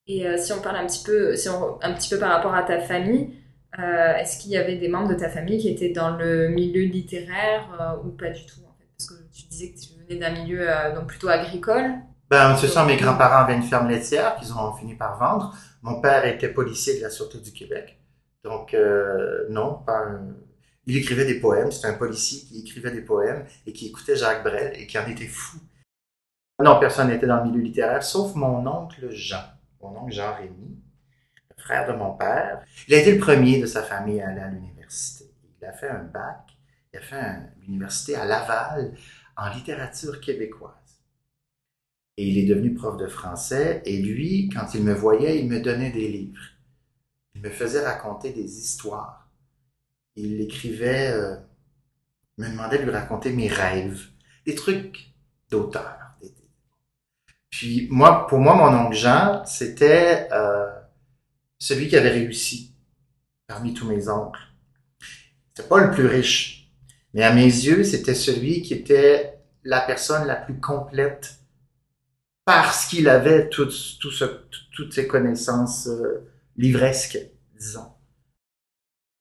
Et 0.07 0.28
euh, 0.28 0.38
si 0.38 0.54
on 0.54 0.62
parle 0.62 0.78
un 0.78 0.86
petit 0.86 1.04
peu, 1.04 1.36
si 1.36 1.50
un 1.50 1.94
petit 1.94 2.10
peu 2.10 2.19
par 2.19 2.31
rapport 2.31 2.54
à 2.54 2.63
ta 2.63 2.80
famille, 2.80 3.40
euh, 3.80 4.16
est-ce 4.16 4.40
qu'il 4.40 4.52
y 4.52 4.57
avait 4.57 4.78
des 4.78 4.88
membres 4.88 5.10
de 5.10 5.16
ta 5.16 5.30
famille 5.30 5.60
qui 5.60 5.69
étaient 5.69 5.90
dans 5.90 6.16
le 6.16 6.50
milieu 6.50 6.84
littéraire 6.84 8.00
ou 8.06 8.10
pas 8.10 8.30
du 8.30 8.46
tout 8.46 8.62
Parce 8.98 9.10
que 9.10 9.16
tu 9.34 9.48
disais 9.48 9.72
que 9.72 9.80
tu 9.80 9.88
venais 10.00 10.19
d'un 10.19 10.31
milieu 10.31 10.68
donc 10.94 11.07
plutôt 11.07 11.28
agricole. 11.28 11.96
Ben, 12.30 12.56
ce 12.57 12.68
sont 12.68 12.86
mes 12.86 12.98
grands-parents 12.98 13.44
avaient 13.44 13.56
une 13.56 13.63
ferme 13.63 13.88
laitière 13.89 14.36
qu'ils 14.36 14.51
ont 14.54 14.74
fini 14.74 14.95
par 14.95 15.18
vendre. 15.19 15.56
Mon 15.81 16.01
père 16.01 16.25
était 16.25 16.50
policier 16.50 16.98
de 16.98 17.04
la 17.04 17.10
Sûreté 17.10 17.39
du 17.39 17.51
Québec. 17.51 18.00
Donc, 18.44 18.75
non, 19.50 19.75
pas 19.86 20.00
un, 20.00 20.36
il 20.88 20.98
écrivait 20.98 21.25
des 21.25 21.39
poèmes. 21.39 21.72
C'était 21.72 21.88
un 21.88 21.94
policier 21.94 22.42
qui 22.48 22.62
écrivait 22.62 22.92
des 22.92 23.01
poèmes 23.01 23.45
et 23.66 23.74
qui 23.74 23.88
écoutait 23.88 24.16
Jacques 24.16 24.44
Brel 24.44 24.74
et 24.75 24.88
qui 24.88 24.98
en 24.98 25.07
était 25.07 25.27
fou. 25.27 25.60
Non, 26.63 26.80
personne 26.80 27.10
n'était 27.10 27.27
dans 27.27 27.44
le 27.44 27.50
milieu 27.50 27.62
littéraire, 27.62 28.04
sauf 28.04 28.33
mon 28.36 28.66
oncle 28.66 29.10
Jean. 29.12 29.44
Mon 29.81 29.98
oncle 29.98 30.13
Jean-Rémy, 30.13 30.80
le 31.57 31.62
frère 31.62 31.88
de 31.92 31.98
mon 31.98 32.13
père. 32.13 32.63
Il 32.88 32.94
a 32.94 32.98
été 32.98 33.13
le 33.13 33.19
premier 33.19 33.60
de 33.60 33.66
sa 33.66 33.83
famille 33.83 34.21
à 34.21 34.30
aller 34.30 34.42
à 34.42 34.50
l'université. 34.50 35.25
Il 35.62 35.66
a 35.66 35.74
fait 35.74 35.89
un 35.89 36.04
bac. 36.04 36.57
Il 36.94 36.98
a 36.98 37.01
fait 37.01 37.39
l'université 37.62 38.16
à 38.16 38.25
Laval 38.25 38.95
en 39.36 39.50
littérature 39.50 40.19
québécoise. 40.21 40.71
Et 42.17 42.27
il 42.27 42.38
est 42.38 42.45
devenu 42.45 42.73
prof 42.73 42.97
de 42.97 43.07
français. 43.07 43.81
Et 43.85 44.01
lui, 44.01 44.50
quand 44.50 44.73
il 44.73 44.83
me 44.83 44.94
voyait, 44.94 45.39
il 45.39 45.50
me 45.50 45.59
donnait 45.59 45.91
des 45.91 46.07
livres. 46.07 46.41
Il 47.35 47.41
me 47.41 47.50
faisait 47.50 47.85
raconter 47.85 48.31
des 48.31 48.59
histoires 48.59 49.25
il 50.15 50.41
écrivait, 50.41 51.12
euh, 51.12 51.35
me 52.38 52.50
demandait 52.50 52.79
de 52.79 52.83
lui 52.83 52.91
raconter 52.91 53.31
mes 53.31 53.47
rêves, 53.47 54.07
des 54.45 54.56
trucs 54.56 55.13
d'auteur. 55.50 55.97
Puis 57.49 57.87
moi, 57.90 58.28
pour 58.28 58.40
moi, 58.40 58.56
mon 58.56 58.78
oncle 58.78 58.95
Jean, 58.95 59.45
c'était 59.45 60.28
euh, 60.31 60.69
celui 61.57 61.87
qui 61.87 61.95
avait 61.95 62.09
réussi 62.09 62.73
parmi 63.47 63.73
tous 63.73 63.87
mes 63.87 64.09
oncles. 64.09 64.42
C'était 65.54 65.69
pas 65.69 65.80
le 65.80 65.92
plus 65.92 66.06
riche, 66.06 66.69
mais 67.13 67.23
à 67.23 67.33
mes 67.33 67.45
yeux, 67.45 67.83
c'était 67.83 68.16
celui 68.16 68.61
qui 68.61 68.73
était 68.73 69.40
la 69.63 69.81
personne 69.81 70.28
la 70.28 70.35
plus 70.35 70.59
complète 70.59 71.40
parce 72.45 72.85
qu'il 72.85 73.09
avait 73.09 73.49
tout, 73.49 73.66
tout 73.99 74.11
ce, 74.11 74.25
toutes 74.75 74.94
ses 74.94 75.07
connaissances 75.07 75.87
euh, 75.87 76.31
livresques, 76.56 77.19
disons. 77.57 77.95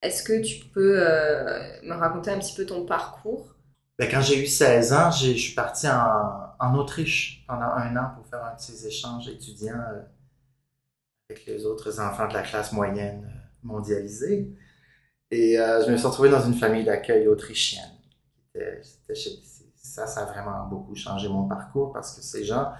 Est-ce 0.04 0.23
que 0.23 0.43
tu 0.43 0.66
peux 0.66 1.00
euh, 1.00 1.81
me 1.83 1.95
raconter 1.95 2.31
un 2.31 2.38
petit 2.38 2.54
peu 2.54 2.66
ton 2.66 2.85
parcours? 2.85 3.54
Ben, 3.99 4.07
Quand 4.11 4.21
j'ai 4.21 4.43
eu 4.43 4.47
16 4.47 4.93
ans, 4.93 5.11
je 5.11 5.33
suis 5.33 5.54
parti 5.54 5.88
en, 5.88 6.75
Autriche 6.76 7.45
pendant 7.47 7.66
un 7.66 7.95
an 7.97 8.11
pour 8.16 8.26
faire 8.26 8.43
un 8.43 8.54
de 8.54 8.61
ces 8.61 8.87
échanges 8.87 9.28
étudiants 9.28 9.75
euh, 9.75 10.00
avec 11.28 11.45
les 11.47 11.66
autres 11.66 12.00
enfants 12.00 12.26
de 12.26 12.33
la 12.33 12.43
classe 12.43 12.73
moyenne 12.73 13.25
euh, 13.25 13.38
mondialisée. 13.62 14.50
Et 15.31 15.57
je 15.57 15.90
me 15.90 15.97
suis 15.97 16.07
retrouvé 16.07 16.31
dans 16.31 16.45
une 16.45 16.54
famille 16.54 16.85
d'accueil 16.85 17.26
autrichienne. 17.26 17.90
ça, 19.75 20.07
ça 20.07 20.21
a 20.21 20.25
vraiment 20.26 20.66
beaucoup 20.69 20.95
changé 20.95 21.28
mon 21.28 21.49
parcours 21.49 21.93
parce 21.93 22.14
que 22.14 22.23
ces 22.23 22.45
gens, 22.45 22.73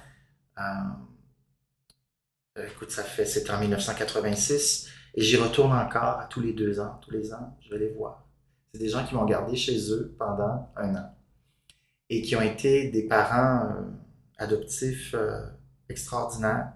écoute, 2.57 2.91
ça 2.91 3.03
fait, 3.03 3.27
c'était 3.27 3.51
en 3.51 3.61
1986, 3.61 4.89
et 5.15 5.23
j'y 5.23 5.37
retourne 5.37 5.73
encore 5.73 6.21
à 6.21 6.27
tous 6.31 6.41
les 6.41 6.53
deux 6.53 6.81
ans, 6.81 6.99
tous 7.03 7.11
les 7.11 7.33
ans, 7.33 7.57
je 7.61 7.71
vais 7.71 7.79
les 7.79 7.91
voir. 7.91 8.27
C'est 8.73 8.81
des 8.81 8.89
gens 8.89 9.05
qui 9.07 9.15
m'ont 9.15 9.25
gardé 9.25 9.57
chez 9.57 9.91
eux 9.93 10.15
pendant 10.19 10.73
un 10.77 10.95
an 10.97 11.15
et 12.11 12.23
qui 12.23 12.37
ont 12.37 12.43
été 12.43 12.91
des 12.91 13.05
parents 13.05 13.67
euh, 13.67 13.83
adoptifs 14.39 15.15
euh, 15.15 15.41
extraordinaires. 15.89 16.73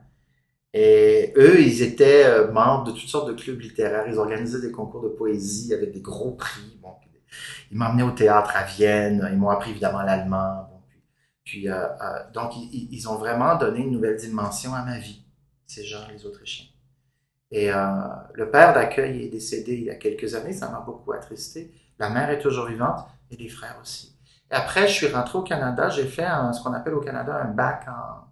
Et 0.75 1.33
eux, 1.37 1.61
ils 1.61 1.83
étaient 1.83 2.25
euh, 2.25 2.51
membres 2.53 2.85
de 2.85 2.93
toutes 2.93 3.09
sortes 3.09 3.29
de 3.29 3.35
clubs 3.35 3.61
littéraires. 3.61 4.07
Ils 4.09 4.19
organisaient 4.19 4.61
des 4.61 4.73
concours 4.73 5.03
de 5.03 5.09
poésie 5.09 5.73
avec 5.75 5.93
des 5.93 6.01
gros 6.01 6.33
prix. 6.33 6.79
Bon, 6.83 6.91
ils 7.71 7.77
m'emmenaient 7.77 8.03
au 8.03 8.13
théâtre 8.13 8.53
à 8.55 8.65
Vienne. 8.65 9.29
Ils 9.31 9.39
m'ont 9.39 9.51
appris 9.51 9.71
évidemment 9.71 10.03
l'allemand. 10.03 10.68
Puis, 11.49 11.67
donc, 12.35 12.53
ils, 12.57 13.09
ont 13.09 13.15
vraiment 13.15 13.57
donné 13.57 13.81
une 13.81 13.91
nouvelle 13.91 14.17
dimension 14.17 14.75
à 14.75 14.85
ma 14.85 14.99
vie, 14.99 15.25
ces 15.67 15.83
gens, 15.83 16.07
les 16.13 16.27
Autrichiens. 16.27 16.67
Et 17.51 17.73
euh, 17.73 17.77
le 18.35 18.51
père 18.51 18.75
d'accueil 18.75 19.25
est 19.25 19.29
décédé 19.31 19.73
il 19.73 19.85
y 19.85 19.91
a 19.91 19.95
quelques 19.95 20.35
années, 20.35 20.53
ça 20.53 20.69
m'a 20.69 20.81
beaucoup 20.81 21.13
attristé. 21.13 21.73
La 21.99 22.11
mère 22.11 22.29
est 22.29 22.39
toujours 22.39 22.67
vivante 22.67 23.07
et 23.31 23.37
les 23.37 23.49
frères 23.49 23.79
aussi. 23.81 24.15
Et 24.51 24.55
après, 24.55 24.89
je 24.89 24.93
suis 24.93 25.07
rentré 25.07 25.39
au 25.39 25.43
Canada, 25.43 25.89
j'ai 25.89 26.05
fait 26.05 26.29
ce 26.53 26.63
qu'on 26.63 26.75
appelle 26.75 26.93
au 26.93 27.01
Canada 27.01 27.35
un 27.43 27.49
bac 27.49 27.87
en 27.89 28.29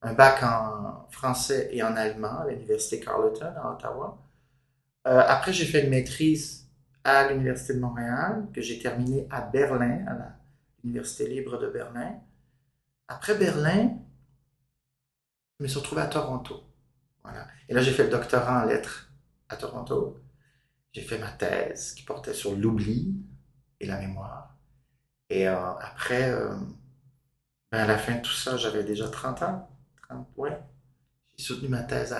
un 0.00 0.14
bac 0.14 0.42
en 0.42 1.06
français 1.10 1.68
et 1.72 1.82
en 1.82 1.96
allemand 1.96 2.38
à 2.40 2.46
l'université 2.48 3.00
Carleton 3.00 3.52
à 3.60 3.72
Ottawa. 3.72 4.16
Euh, 5.06 5.22
après, 5.26 5.52
j'ai 5.52 5.66
fait 5.66 5.84
une 5.84 5.90
maîtrise 5.90 6.68
à 7.04 7.28
l'Université 7.28 7.74
de 7.74 7.80
Montréal, 7.80 8.46
que 8.54 8.60
j'ai 8.60 8.78
terminée 8.78 9.26
à 9.28 9.40
Berlin, 9.40 10.04
à 10.06 10.36
l'Université 10.82 11.28
libre 11.28 11.58
de 11.58 11.66
Berlin. 11.66 12.14
Après 13.08 13.34
Berlin, 13.34 13.96
je 15.58 15.64
me 15.64 15.68
suis 15.68 15.78
retrouvé 15.78 16.02
à 16.02 16.06
Toronto. 16.06 16.62
Voilà. 17.24 17.46
Et 17.68 17.74
là, 17.74 17.82
j'ai 17.82 17.92
fait 17.92 18.04
le 18.04 18.10
doctorat 18.10 18.62
en 18.62 18.66
lettres 18.66 19.10
à 19.48 19.56
Toronto. 19.56 20.20
J'ai 20.92 21.02
fait 21.02 21.18
ma 21.18 21.30
thèse 21.30 21.94
qui 21.94 22.02
portait 22.02 22.34
sur 22.34 22.54
l'oubli 22.54 23.14
et 23.80 23.86
la 23.86 23.98
mémoire. 23.98 24.56
Et 25.30 25.48
euh, 25.48 25.72
après, 25.80 26.30
euh, 26.30 26.54
ben, 27.72 27.80
à 27.80 27.86
la 27.86 27.98
fin 27.98 28.16
de 28.16 28.22
tout 28.22 28.32
ça, 28.32 28.56
j'avais 28.56 28.84
déjà 28.84 29.08
30 29.08 29.42
ans. 29.42 29.68
30, 30.08 30.28
ouais. 30.36 30.58
J'ai 31.36 31.44
soutenu 31.44 31.68
ma 31.68 31.82
thèse 31.82 32.14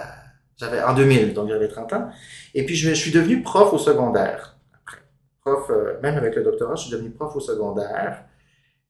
j'avais, 0.56 0.82
en 0.82 0.94
2000, 0.94 1.34
donc 1.34 1.48
j'avais 1.48 1.68
30 1.68 1.92
ans. 1.92 2.10
Et 2.54 2.66
puis, 2.66 2.74
je, 2.74 2.92
suis 2.92 3.12
devenu 3.12 3.42
prof 3.42 3.72
au 3.72 3.78
secondaire. 3.78 4.56
Après. 4.74 4.98
Prof, 5.40 5.70
euh, 5.70 6.00
même 6.02 6.16
avec 6.16 6.34
le 6.34 6.42
doctorat, 6.42 6.74
je 6.74 6.82
suis 6.82 6.90
devenu 6.90 7.10
prof 7.10 7.34
au 7.36 7.40
secondaire. 7.40 8.24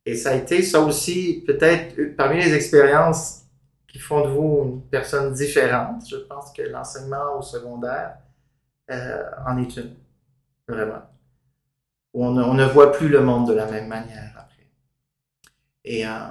Et 0.09 0.17
ça 0.17 0.31
a 0.31 0.35
été, 0.37 0.63
ça 0.63 0.81
aussi, 0.81 1.45
peut-être 1.47 2.17
parmi 2.17 2.37
les 2.39 2.55
expériences 2.55 3.43
qui 3.87 3.99
font 3.99 4.23
de 4.23 4.29
vous 4.29 4.63
une 4.65 4.83
personne 4.89 5.35
différente. 5.35 6.03
Je 6.09 6.17
pense 6.17 6.51
que 6.51 6.63
l'enseignement 6.63 7.39
au 7.39 7.43
secondaire 7.43 8.17
euh, 8.91 9.23
en 9.47 9.59
est 9.59 9.77
une, 9.77 9.95
vraiment. 10.67 11.03
Où 12.15 12.25
on, 12.25 12.55
ne 12.55 12.65
voit 12.65 12.91
plus 12.91 13.09
le 13.09 13.21
monde 13.21 13.49
de 13.49 13.53
la 13.53 13.67
même 13.67 13.87
manière 13.87 14.33
après. 14.39 14.71
Et 15.85 16.07
euh, 16.07 16.31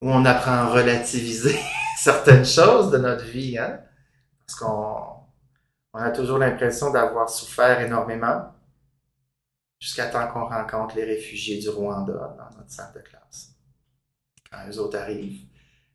où 0.00 0.10
on 0.10 0.24
apprend 0.24 0.52
à 0.52 0.66
relativiser 0.68 1.58
certaines 1.98 2.46
choses 2.46 2.90
de 2.90 2.96
notre 2.96 3.26
vie, 3.26 3.58
hein? 3.58 3.80
parce 4.46 4.58
qu'on 4.58 5.02
on 5.92 5.98
a 5.98 6.10
toujours 6.12 6.38
l'impression 6.38 6.90
d'avoir 6.90 7.28
souffert 7.28 7.78
énormément 7.82 8.55
jusqu'à 9.78 10.06
temps 10.06 10.26
qu'on 10.32 10.46
rencontre 10.46 10.96
les 10.96 11.04
réfugiés 11.04 11.60
du 11.60 11.68
Rwanda 11.68 12.36
dans 12.38 12.56
notre 12.56 12.70
salle 12.70 12.92
de 12.94 13.00
classe. 13.00 13.54
Quand 14.50 14.58
eux 14.68 14.78
autres 14.78 14.98
arrivent, 14.98 15.46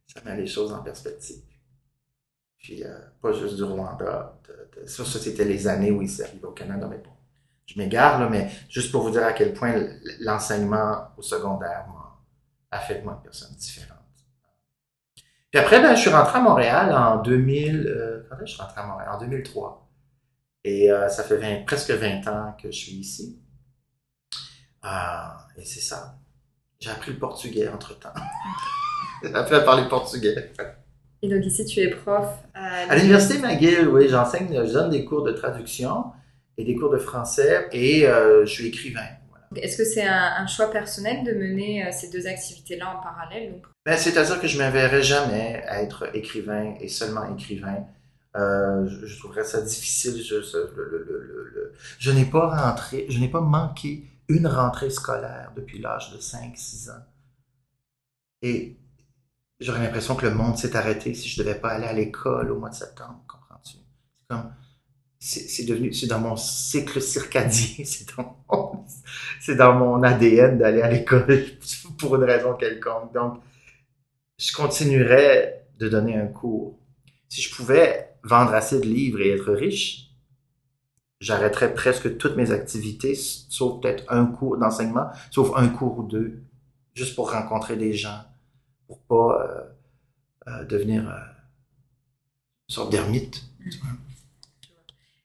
ça 0.07 0.21
met 0.23 0.35
les 0.35 0.47
choses 0.47 0.71
en 0.71 0.83
perspective. 0.83 1.43
Puis, 2.57 2.83
euh, 2.83 2.99
pas 3.21 3.31
juste 3.33 3.55
du 3.55 3.63
Rwanda. 3.63 4.39
ça, 4.85 5.05
c'était 5.05 5.45
les 5.45 5.67
années 5.67 5.91
où 5.91 6.01
ils 6.01 6.09
s'arrivent 6.09 6.45
au 6.45 6.51
Canada, 6.51 6.87
mais 6.87 6.99
bon. 6.99 7.09
Je 7.65 7.79
m'égare, 7.79 8.19
là, 8.19 8.29
mais 8.29 8.49
juste 8.69 8.91
pour 8.91 9.03
vous 9.03 9.11
dire 9.11 9.23
à 9.23 9.33
quel 9.33 9.53
point 9.53 9.73
l'enseignement 10.19 11.07
au 11.17 11.21
secondaire 11.21 11.85
a 12.69 12.79
fait 12.79 12.99
de 12.99 13.03
moi 13.03 13.13
une 13.15 13.23
personne 13.23 13.55
différente. 13.55 13.97
Puis 15.51 15.59
après, 15.59 15.81
ben, 15.81 15.95
je 15.95 16.01
suis 16.01 16.09
rentré 16.09 16.39
à 16.39 16.41
Montréal 16.41 16.93
en 16.93 17.21
2000. 17.21 17.87
Euh, 17.87 18.23
quand 18.29 18.37
je 18.39 18.45
suis 18.45 18.61
rentré 18.61 18.81
à 18.81 18.85
Montréal? 18.85 19.09
En 19.11 19.19
2003. 19.19 19.89
Et 20.63 20.91
euh, 20.91 21.09
ça 21.09 21.23
fait 21.23 21.65
presque 21.65 21.91
20 21.91 22.27
ans 22.27 22.55
que 22.61 22.71
je 22.71 22.77
suis 22.77 22.93
ici. 22.93 23.40
Ah, 24.81 25.47
et 25.57 25.65
c'est 25.65 25.81
ça. 25.81 26.17
J'ai 26.79 26.89
appris 26.89 27.11
le 27.11 27.19
portugais 27.19 27.67
entre-temps. 27.67 28.13
J'ai 29.23 29.33
appris 29.33 29.55
à 29.55 29.61
parler 29.61 29.87
portugais. 29.87 30.51
Et 31.21 31.29
donc 31.29 31.45
ici, 31.45 31.63
tu 31.65 31.79
es 31.79 31.89
prof 31.89 32.27
à... 32.53 32.89
À 32.89 32.95
l'Université 32.95 33.37
McGill, 33.37 33.87
oui. 33.87 34.07
J'enseigne, 34.09 34.47
je 34.51 34.73
donne 34.73 34.89
des 34.89 35.05
cours 35.05 35.23
de 35.23 35.31
traduction 35.31 36.05
et 36.57 36.63
des 36.63 36.75
cours 36.75 36.89
de 36.89 36.97
français 36.97 37.67
et 37.71 38.07
euh, 38.07 38.45
je 38.45 38.51
suis 38.51 38.67
écrivain. 38.67 39.05
Est-ce 39.55 39.77
que 39.77 39.83
c'est 39.83 40.07
un, 40.07 40.47
choix 40.47 40.71
personnel 40.71 41.25
de 41.25 41.33
mener 41.33 41.85
euh, 41.85 41.89
ces 41.91 42.09
deux 42.09 42.25
activités-là 42.25 42.97
en 42.97 43.03
parallèle 43.03 43.61
ben, 43.85 43.97
C'est-à-dire 43.97 44.39
que 44.39 44.47
je 44.47 44.61
ne 44.61 45.01
jamais 45.01 45.63
être 45.69 46.15
écrivain 46.15 46.73
et 46.79 46.87
seulement 46.87 47.31
écrivain. 47.35 47.85
Euh, 48.37 48.87
je, 48.87 49.19
trouverais 49.19 49.43
ça 49.43 49.61
difficile. 49.61 50.23
Je, 50.23 50.37
je 51.99 52.11
n'ai 52.11 52.25
pas 52.25 52.47
rentré, 52.47 53.05
je 53.09 53.19
n'ai 53.19 53.27
pas 53.27 53.41
manqué 53.41 54.05
une 54.31 54.47
rentrée 54.47 54.89
scolaire 54.89 55.51
depuis 55.55 55.79
l'âge 55.79 56.11
de 56.11 56.17
5-6 56.17 56.91
ans. 56.91 57.05
Et 58.41 58.77
j'aurais 59.59 59.83
l'impression 59.83 60.15
que 60.15 60.25
le 60.25 60.33
monde 60.33 60.57
s'est 60.57 60.75
arrêté 60.75 61.13
si 61.13 61.29
je 61.29 61.41
ne 61.41 61.45
devais 61.45 61.59
pas 61.59 61.69
aller 61.69 61.87
à 61.87 61.93
l'école 61.93 62.51
au 62.51 62.59
mois 62.59 62.69
de 62.69 62.75
septembre, 62.75 63.23
comprends-tu? 63.27 63.77
C'est 63.77 64.27
comme, 64.27 64.53
c'est 65.19 65.65
devenu, 65.65 65.93
c'est 65.93 66.07
dans 66.07 66.19
mon 66.19 66.35
cycle 66.35 67.01
circadien, 67.01 67.85
c'est 67.85 68.15
dans 68.15 68.41
dans 69.49 69.73
mon 69.73 70.03
ADN 70.03 70.57
d'aller 70.57 70.81
à 70.81 70.89
l'école 70.89 71.45
pour 71.99 72.15
une 72.15 72.23
raison 72.23 72.53
quelconque. 72.53 73.13
Donc, 73.13 73.41
je 74.37 74.51
continuerai 74.53 75.65
de 75.77 75.89
donner 75.89 76.15
un 76.15 76.27
cours. 76.27 76.79
Si 77.29 77.41
je 77.41 77.55
pouvais 77.55 78.15
vendre 78.23 78.53
assez 78.53 78.79
de 78.79 78.85
livres 78.85 79.21
et 79.21 79.31
être 79.31 79.51
riche, 79.51 80.10
j'arrêterais 81.21 81.73
presque 81.73 82.17
toutes 82.17 82.35
mes 82.35 82.51
activités, 82.51 83.15
sauf 83.15 83.79
peut-être 83.79 84.03
un 84.09 84.25
cours 84.25 84.57
d'enseignement, 84.57 85.05
sauf 85.29 85.51
un 85.55 85.69
cours 85.69 85.99
ou 85.99 86.03
deux, 86.03 86.41
juste 86.95 87.15
pour 87.15 87.31
rencontrer 87.31 87.77
des 87.77 87.93
gens, 87.93 88.19
pour 88.87 88.99
pas 89.01 89.39
euh, 89.39 90.51
euh, 90.51 90.65
devenir 90.65 91.07
euh, 91.07 91.13
une 92.67 92.73
sorte 92.73 92.91
d'ermite. 92.91 93.43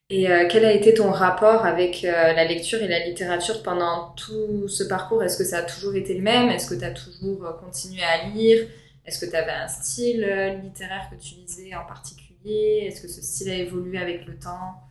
Et 0.09 0.27
quel 0.49 0.63
a 0.63 0.71
été 0.71 0.93
ton 0.93 1.11
rapport 1.11 1.65
avec 1.65 2.03
la 2.03 2.45
lecture 2.45 2.81
et 2.81 2.87
la 2.87 3.05
littérature 3.05 3.61
pendant 3.61 4.13
tout 4.15 4.69
ce 4.69 4.85
parcours? 4.85 5.21
Est-ce 5.21 5.37
que 5.37 5.43
ça 5.43 5.57
a 5.57 5.61
toujours 5.63 5.95
été 5.95 6.13
le 6.13 6.21
même? 6.21 6.47
Est-ce 6.47 6.69
que 6.69 6.79
tu 6.79 6.85
as 6.85 6.91
toujours 6.91 7.57
continué 7.57 8.03
à 8.03 8.29
lire? 8.29 8.69
Est-ce 9.05 9.19
que 9.19 9.29
tu 9.29 9.35
avais 9.35 9.51
un 9.51 9.67
style 9.67 10.21
littéraire 10.63 11.09
que 11.11 11.21
tu 11.21 11.35
lisais 11.35 11.75
en 11.75 11.85
particulier? 11.85 12.85
Est-ce 12.87 13.01
que 13.01 13.09
ce 13.09 13.21
style 13.21 13.49
a 13.49 13.55
évolué 13.55 13.97
avec 13.97 14.25
le 14.25 14.39
temps? 14.39 14.86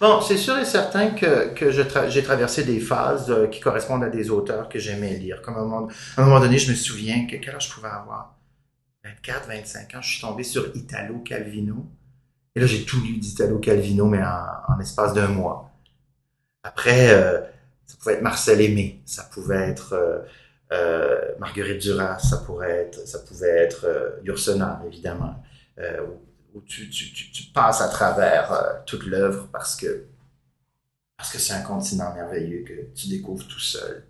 Bon, 0.00 0.20
c'est 0.20 0.36
sûr 0.36 0.58
et 0.58 0.64
certain 0.64 1.10
que, 1.10 1.54
que 1.54 1.70
j'ai 1.70 2.22
traversé 2.22 2.64
des 2.64 2.80
phases 2.80 3.30
euh, 3.30 3.46
qui 3.46 3.60
correspondent 3.60 4.04
à 4.04 4.10
des 4.10 4.30
auteurs 4.30 4.68
que 4.68 4.78
j'aimais 4.78 5.14
lire. 5.14 5.42
Comme 5.42 5.56
à 5.56 5.60
un, 5.60 5.64
moment, 5.64 5.88
à 6.16 6.22
un 6.22 6.24
moment 6.24 6.40
donné, 6.40 6.58
je 6.58 6.70
me 6.70 6.76
souviens 6.76 7.26
que 7.26 7.36
quel 7.36 7.54
âge 7.54 7.68
je 7.68 7.74
pouvais 7.74 7.88
avoir? 7.88 8.36
24, 9.04 9.48
25 9.48 9.94
ans, 9.94 10.02
je 10.02 10.12
suis 10.12 10.20
tombé 10.20 10.44
sur 10.44 10.74
Italo 10.76 11.18
Calvino. 11.20 11.86
Et 12.54 12.60
là, 12.60 12.66
j'ai 12.66 12.84
tout 12.84 13.00
lu 13.00 13.16
d'Italo 13.16 13.58
Calvino, 13.58 14.06
mais 14.06 14.22
en, 14.22 14.74
en 14.74 14.80
espace 14.80 15.14
d'un 15.14 15.28
mois. 15.28 15.70
Après, 16.62 17.10
euh, 17.10 17.40
ça 17.86 17.96
pouvait 17.98 18.14
être 18.14 18.22
Marcel 18.22 18.60
Aimé, 18.60 19.02
ça 19.04 19.24
pouvait 19.24 19.68
être 19.68 20.24
euh, 20.72 21.20
Marguerite 21.38 21.82
Duras, 21.82 22.18
ça 22.18 22.38
pourrait 22.38 22.70
être, 22.70 23.06
ça 23.06 23.18
pouvait 23.18 23.48
être 23.48 23.86
euh, 23.86 24.86
évidemment, 24.86 25.42
où 26.54 26.60
tu, 26.62 26.88
tu, 26.90 27.12
tu, 27.12 27.44
passes 27.52 27.80
à 27.80 27.88
travers 27.88 28.52
euh, 28.52 28.72
toute 28.86 29.06
l'œuvre 29.06 29.48
parce 29.52 29.76
que 29.76 30.06
parce 31.16 31.32
que 31.32 31.38
c'est 31.38 31.52
un 31.52 31.62
continent 31.62 32.12
merveilleux 32.14 32.64
que 32.64 32.94
tu 32.94 33.08
découvres 33.08 33.46
tout 33.46 33.60
seul. 33.60 34.06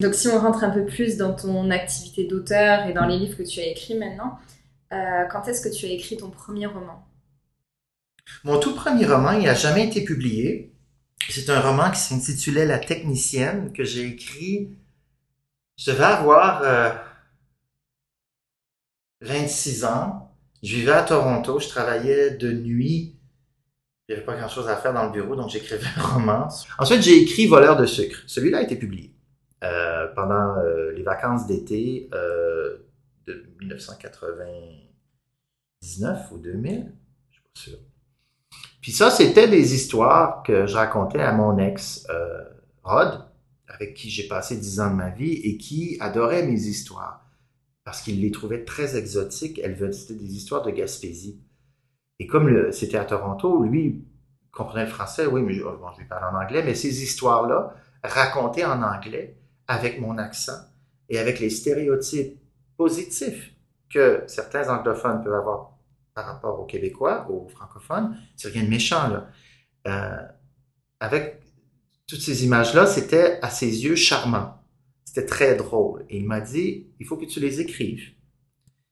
Donc 0.00 0.14
si 0.14 0.28
on 0.28 0.38
rentre 0.38 0.62
un 0.62 0.70
peu 0.70 0.84
plus 0.84 1.16
dans 1.16 1.34
ton 1.34 1.70
activité 1.70 2.26
d'auteur 2.26 2.86
et 2.86 2.92
dans 2.92 3.06
les 3.06 3.18
livres 3.18 3.36
que 3.36 3.42
tu 3.42 3.60
as 3.60 3.66
écrits 3.66 3.94
maintenant, 3.94 4.38
euh, 4.92 5.24
quand 5.30 5.48
est-ce 5.48 5.66
que 5.66 5.74
tu 5.74 5.86
as 5.86 5.90
écrit 5.90 6.16
ton 6.16 6.30
premier 6.30 6.66
roman? 6.66 7.06
Mon 8.44 8.58
tout 8.58 8.74
premier 8.74 9.06
roman, 9.06 9.32
il 9.32 9.44
n'a 9.44 9.54
jamais 9.54 9.86
été 9.86 10.04
publié. 10.04 10.72
C'est 11.28 11.50
un 11.50 11.60
roman 11.60 11.90
qui 11.90 12.00
s'intitulait 12.00 12.66
La 12.66 12.78
technicienne 12.78 13.72
que 13.72 13.84
j'ai 13.84 14.06
écrit. 14.06 14.76
Je 15.78 15.90
devais 15.90 16.04
avoir 16.04 16.62
26 19.22 19.84
euh, 19.84 19.88
ans. 19.88 20.25
Je 20.62 20.76
vivais 20.76 20.92
à 20.92 21.02
Toronto, 21.02 21.58
je 21.58 21.68
travaillais 21.68 22.30
de 22.30 22.52
nuit. 22.52 23.18
Il 24.08 24.12
n'y 24.12 24.16
avait 24.16 24.24
pas 24.24 24.36
grand-chose 24.36 24.68
à 24.68 24.76
faire 24.76 24.94
dans 24.94 25.06
le 25.06 25.12
bureau, 25.12 25.34
donc 25.36 25.50
j'écrivais 25.50 25.86
un 25.96 26.02
roman. 26.02 26.48
Ensuite, 26.78 27.02
j'ai 27.02 27.22
écrit 27.22 27.46
Voleur 27.46 27.76
de 27.76 27.86
sucre. 27.86 28.22
Celui-là 28.26 28.58
a 28.58 28.62
été 28.62 28.76
publié 28.76 29.14
euh, 29.64 30.08
pendant 30.14 30.58
euh, 30.58 30.92
les 30.92 31.02
vacances 31.02 31.46
d'été 31.46 32.10
euh, 32.14 32.76
de 33.26 33.46
1999 33.60 36.30
ou 36.30 36.38
2000, 36.38 36.92
je 37.30 37.34
suis 37.34 37.42
pas 37.42 37.50
sûr. 37.54 37.78
Puis 38.80 38.92
ça, 38.92 39.10
c'était 39.10 39.48
des 39.48 39.74
histoires 39.74 40.44
que 40.44 40.66
je 40.66 40.76
racontais 40.76 41.20
à 41.20 41.32
mon 41.32 41.58
ex, 41.58 42.06
Rod, 42.84 43.24
avec 43.66 43.94
qui 43.94 44.10
j'ai 44.10 44.28
passé 44.28 44.56
dix 44.56 44.78
ans 44.78 44.90
de 44.90 44.94
ma 44.94 45.10
vie 45.10 45.32
et 45.32 45.58
qui 45.58 45.96
adorait 45.98 46.44
mes 46.44 46.66
histoires 46.66 47.25
parce 47.86 48.02
qu'il 48.02 48.20
les 48.20 48.32
trouvait 48.32 48.64
très 48.64 48.96
exotiques. 48.96 49.60
Elle 49.62 49.76
c'était 49.94 50.18
des 50.18 50.34
histoires 50.34 50.62
de 50.62 50.72
Gaspésie. 50.72 51.40
Et 52.18 52.26
comme 52.26 52.72
c'était 52.72 52.98
à 52.98 53.04
Toronto, 53.04 53.62
lui 53.62 54.04
comprenait 54.50 54.86
le 54.86 54.90
français, 54.90 55.26
oui, 55.26 55.40
mais 55.42 55.52
je 55.54 55.62
lui 55.62 56.08
parle 56.08 56.34
en 56.34 56.42
anglais, 56.42 56.64
mais 56.64 56.74
ces 56.74 57.02
histoires-là, 57.04 57.76
racontées 58.02 58.64
en 58.64 58.82
anglais, 58.82 59.38
avec 59.68 60.00
mon 60.00 60.18
accent 60.18 60.58
et 61.08 61.18
avec 61.18 61.38
les 61.38 61.50
stéréotypes 61.50 62.40
positifs 62.76 63.52
que 63.88 64.24
certains 64.26 64.68
anglophones 64.68 65.22
peuvent 65.22 65.34
avoir 65.34 65.78
par 66.12 66.26
rapport 66.26 66.58
aux 66.58 66.64
Québécois, 66.64 67.30
aux 67.30 67.46
francophones, 67.46 68.16
c'est 68.34 68.48
rien 68.48 68.64
de 68.64 68.68
méchant, 68.68 69.08
là. 69.08 69.28
Euh, 69.86 70.26
avec 70.98 71.40
toutes 72.08 72.20
ces 72.20 72.44
images-là, 72.44 72.86
c'était 72.86 73.38
à 73.42 73.50
ses 73.50 73.84
yeux 73.84 73.94
charmant. 73.94 74.60
C'était 75.16 75.28
très 75.28 75.54
drôle. 75.54 76.04
Et 76.10 76.18
il 76.18 76.26
m'a 76.26 76.42
dit, 76.42 76.88
il 77.00 77.06
faut 77.06 77.16
que 77.16 77.24
tu 77.24 77.40
les 77.40 77.62
écrives. 77.62 78.12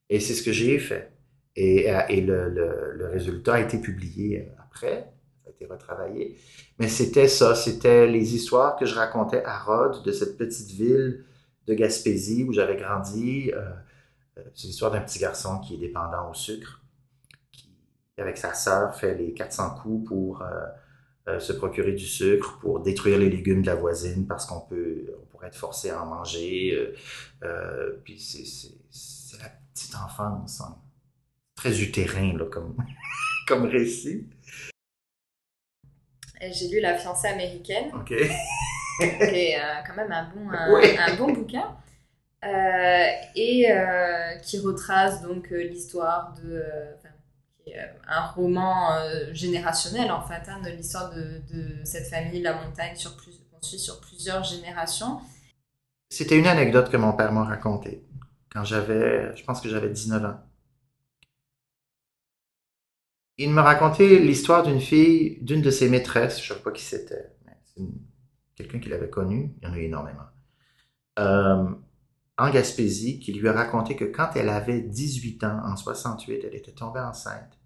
Et 0.08 0.20
c'est 0.20 0.32
ce 0.32 0.42
que 0.42 0.52
j'ai 0.52 0.78
fait. 0.78 1.12
Et, 1.54 1.86
le, 2.22 3.08
résultat 3.12 3.56
a 3.56 3.60
été 3.60 3.78
publié 3.78 4.48
après. 4.58 5.12
A 5.46 5.50
été 5.50 5.66
retravaillé. 5.66 6.38
Mais 6.78 6.88
c'était 6.88 7.28
ça, 7.28 7.54
c'était 7.54 8.06
les 8.06 8.34
histoires 8.34 8.76
que 8.76 8.86
je 8.86 8.94
racontais 8.94 9.44
à 9.44 9.58
Rhodes, 9.58 10.02
de 10.02 10.12
cette 10.12 10.38
petite 10.38 10.70
ville 10.70 11.26
de 11.66 11.74
Gaspésie 11.74 12.42
où 12.44 12.54
j'avais 12.54 12.76
grandi. 12.76 13.52
Euh, 13.52 13.60
euh, 14.38 14.42
c'est 14.54 14.68
l'histoire 14.68 14.92
d'un 14.92 15.02
petit 15.02 15.18
garçon 15.18 15.58
qui 15.58 15.74
est 15.74 15.78
dépendant 15.78 16.30
au 16.30 16.32
sucre, 16.32 16.80
qui, 17.52 17.68
avec 18.16 18.38
sa 18.38 18.54
sœur, 18.54 18.94
fait 18.94 19.14
les 19.14 19.34
400 19.34 19.74
coups 19.82 20.08
pour 20.08 20.40
euh, 20.40 20.46
se 21.38 21.52
procurer 21.52 21.92
du 21.92 22.06
sucre, 22.06 22.58
pour 22.60 22.80
détruire 22.80 23.18
les 23.18 23.30
légumes 23.30 23.62
de 23.62 23.66
la 23.66 23.74
voisine 23.74 24.26
parce 24.26 24.46
qu'on 24.46 24.60
peut, 24.60 25.06
on 25.22 25.26
pourrait 25.26 25.48
être 25.48 25.56
forcé 25.56 25.90
à 25.90 26.02
en 26.02 26.06
manger. 26.06 26.92
puis 28.04 28.20
c'est 28.20 29.38
la 29.38 29.50
petite 29.72 29.94
enfance, 29.94 30.60
hein. 30.60 30.76
très 31.56 31.80
utérin 31.80 32.36
là, 32.36 32.44
comme, 32.46 32.76
comme 33.48 33.64
récit. 33.66 34.28
J'ai 36.40 36.68
lu 36.68 36.80
La 36.80 36.98
fiancée 36.98 37.28
américaine. 37.28 37.90
Ok. 37.94 38.08
qui 38.08 39.04
est 39.04 39.58
quand 39.86 39.96
même 39.96 40.12
un 40.12 40.30
bon, 40.34 40.50
un 40.50 41.16
bon 41.16 41.32
bouquin. 41.32 41.74
Euh, 42.44 43.06
et 43.34 43.72
euh, 43.72 44.36
qui 44.42 44.58
retrace 44.58 45.22
donc 45.22 45.50
euh, 45.50 45.62
l'histoire 45.62 46.34
de 46.42 46.62
un 48.06 48.26
roman 48.26 48.90
générationnel 49.32 50.10
en 50.10 50.22
fait 50.22 50.48
hein, 50.48 50.60
de 50.62 50.70
l'histoire 50.70 51.12
de, 51.14 51.40
de, 51.52 51.84
cette 51.84 52.06
famille 52.06 52.42
la 52.42 52.54
montagne 52.54 52.96
sur 52.96 53.16
plus 53.16 53.40
construit 53.52 53.78
sur 53.80 54.00
plusieurs 54.00 54.44
générations. 54.44 55.20
C'était 56.10 56.38
une 56.38 56.46
anecdote 56.46 56.90
que 56.90 56.96
mon 56.96 57.12
père 57.12 57.32
m'a 57.32 57.44
racontée 57.44 58.04
quand 58.52 58.64
j'avais 58.64 59.34
je 59.36 59.44
pense 59.44 59.60
que 59.60 59.68
j'avais 59.68 59.88
19 59.88 60.24
ans. 60.24 60.40
Il 63.36 63.50
me 63.50 63.60
racontait 63.60 64.18
l'histoire 64.20 64.62
d'une 64.62 64.80
fille 64.80 65.38
d'une 65.42 65.62
de 65.62 65.70
ses 65.70 65.88
maîtresses 65.88 66.42
je 66.42 66.52
ne 66.52 66.58
sais 66.58 66.62
pas 66.62 66.70
qui 66.70 66.82
c'était 66.82 67.30
c'est 67.64 67.82
quelqu'un 68.54 68.78
qu'il 68.78 68.92
avait 68.92 69.10
connu 69.10 69.54
il 69.60 69.66
y 69.66 69.70
en 69.70 69.72
a 69.72 69.78
eu 69.78 69.84
énormément. 69.84 70.26
Euh, 71.18 71.64
en 72.36 72.50
Gaspésie 72.50 73.20
qui 73.20 73.32
lui 73.32 73.48
a 73.48 73.52
raconté 73.52 73.96
que 73.96 74.04
quand 74.04 74.30
elle 74.34 74.48
avait 74.48 74.80
18 74.80 75.44
ans, 75.44 75.60
en 75.64 75.76
68, 75.76 76.44
elle 76.44 76.54
était 76.54 76.72
tombée 76.72 77.00
enceinte, 77.00 77.58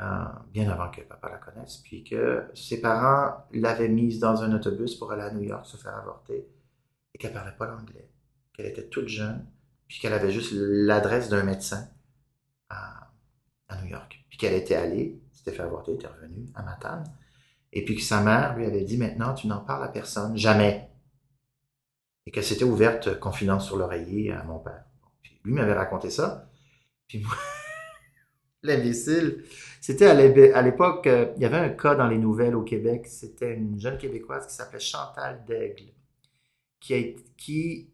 euh, 0.00 0.24
bien 0.52 0.70
avant 0.70 0.90
que 0.90 1.00
papa 1.00 1.28
la 1.28 1.38
connaisse, 1.38 1.78
puis 1.78 2.04
que 2.04 2.44
ses 2.54 2.80
parents 2.80 3.44
l'avaient 3.52 3.88
mise 3.88 4.18
dans 4.18 4.42
un 4.42 4.52
autobus 4.52 4.94
pour 4.96 5.12
aller 5.12 5.22
à 5.22 5.32
New 5.32 5.42
York 5.42 5.66
se 5.66 5.76
faire 5.76 5.96
avorter 5.96 6.48
et 7.14 7.18
qu'elle 7.18 7.32
parlait 7.32 7.56
pas 7.56 7.66
l'anglais, 7.66 8.10
qu'elle 8.52 8.66
était 8.66 8.88
toute 8.88 9.08
jeune, 9.08 9.46
puis 9.88 9.98
qu'elle 9.98 10.12
avait 10.12 10.32
juste 10.32 10.52
l'adresse 10.54 11.28
d'un 11.28 11.42
médecin 11.42 11.88
à, 12.68 13.10
à, 13.68 13.82
New 13.82 13.88
York, 13.88 14.24
puis 14.28 14.38
qu'elle 14.38 14.54
était 14.54 14.76
allée, 14.76 15.20
s'était 15.32 15.52
fait 15.52 15.62
avorter, 15.62 15.94
était 15.94 16.06
revenue 16.06 16.50
à 16.54 16.62
Matane, 16.62 17.04
et 17.72 17.84
puis 17.84 17.96
que 17.96 18.02
sa 18.02 18.22
mère 18.22 18.56
lui 18.56 18.64
avait 18.64 18.84
dit 18.84 18.96
maintenant 18.96 19.34
tu 19.34 19.48
n'en 19.48 19.60
parles 19.60 19.84
à 19.84 19.88
personne, 19.88 20.36
jamais 20.36 20.91
et 22.26 22.30
qu'elle 22.30 22.44
s'était 22.44 22.64
ouverte 22.64 23.18
confidence 23.18 23.66
sur 23.66 23.76
l'oreiller 23.76 24.32
à 24.32 24.42
mon 24.44 24.58
père. 24.58 24.84
Lui 25.44 25.52
m'avait 25.52 25.72
raconté 25.72 26.10
ça. 26.10 26.48
Puis 27.08 27.20
moi, 27.20 27.34
l'imbécile, 28.62 29.44
c'était 29.80 30.06
à 30.06 30.62
l'époque, 30.62 31.06
euh, 31.08 31.32
il 31.36 31.42
y 31.42 31.44
avait 31.44 31.56
un 31.56 31.70
cas 31.70 31.94
dans 31.94 32.06
les 32.06 32.18
nouvelles 32.18 32.54
au 32.54 32.62
Québec, 32.62 33.06
c'était 33.08 33.54
une 33.54 33.80
jeune 33.80 33.98
Québécoise 33.98 34.46
qui 34.46 34.54
s'appelait 34.54 34.78
Chantal 34.78 35.44
Daigle, 35.46 35.92
qui, 36.80 37.16
qui, 37.36 37.90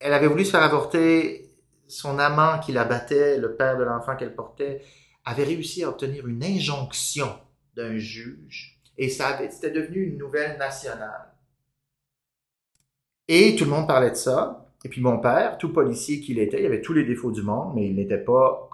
elle 0.00 0.12
avait 0.12 0.26
voulu 0.26 0.44
se 0.44 0.50
faire 0.50 0.62
avorter, 0.62 1.52
son 1.86 2.18
amant 2.18 2.58
qui 2.58 2.72
la 2.72 2.84
battait, 2.84 3.38
le 3.38 3.54
père 3.54 3.78
de 3.78 3.84
l'enfant 3.84 4.16
qu'elle 4.16 4.34
portait, 4.34 4.82
avait 5.24 5.44
réussi 5.44 5.84
à 5.84 5.88
obtenir 5.88 6.26
une 6.26 6.42
injonction 6.42 7.38
d'un 7.76 7.96
juge, 7.96 8.80
et 8.98 9.08
ça 9.08 9.38
c'était 9.50 9.70
devenu 9.70 10.02
une 10.02 10.18
nouvelle 10.18 10.58
nationale. 10.58 11.35
Et 13.28 13.56
tout 13.56 13.64
le 13.64 13.70
monde 13.70 13.86
parlait 13.86 14.10
de 14.10 14.16
ça. 14.16 14.66
Et 14.84 14.88
puis 14.88 15.00
mon 15.00 15.18
père, 15.18 15.58
tout 15.58 15.72
policier 15.72 16.20
qu'il 16.20 16.38
était, 16.38 16.60
il 16.60 16.66
avait 16.66 16.80
tous 16.80 16.92
les 16.92 17.04
défauts 17.04 17.32
du 17.32 17.42
monde, 17.42 17.74
mais 17.74 17.88
il 17.88 17.96
n'était 17.96 18.18
pas 18.18 18.70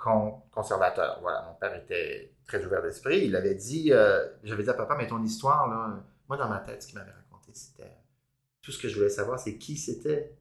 conservateur. 0.50 1.18
Voilà, 1.22 1.46
mon 1.48 1.54
père 1.54 1.74
était 1.74 2.34
très 2.46 2.64
ouvert 2.66 2.82
d'esprit. 2.82 3.24
Il 3.24 3.34
avait 3.34 3.54
dit, 3.54 3.92
euh, 3.92 4.26
j'avais 4.44 4.62
dit 4.62 4.68
à 4.68 4.74
papa, 4.74 4.94
mais 4.98 5.06
ton 5.06 5.22
histoire, 5.22 5.68
là, 5.70 6.04
moi 6.28 6.36
dans 6.36 6.48
ma 6.48 6.58
tête, 6.58 6.82
ce 6.82 6.88
qu'il 6.88 6.98
m'avait 6.98 7.12
raconté, 7.12 7.52
c'était 7.54 7.96
tout 8.60 8.72
ce 8.72 8.78
que 8.78 8.88
je 8.88 8.96
voulais 8.96 9.08
savoir, 9.08 9.38
c'est 9.38 9.56
qui 9.56 9.76
c'était. 9.76 10.36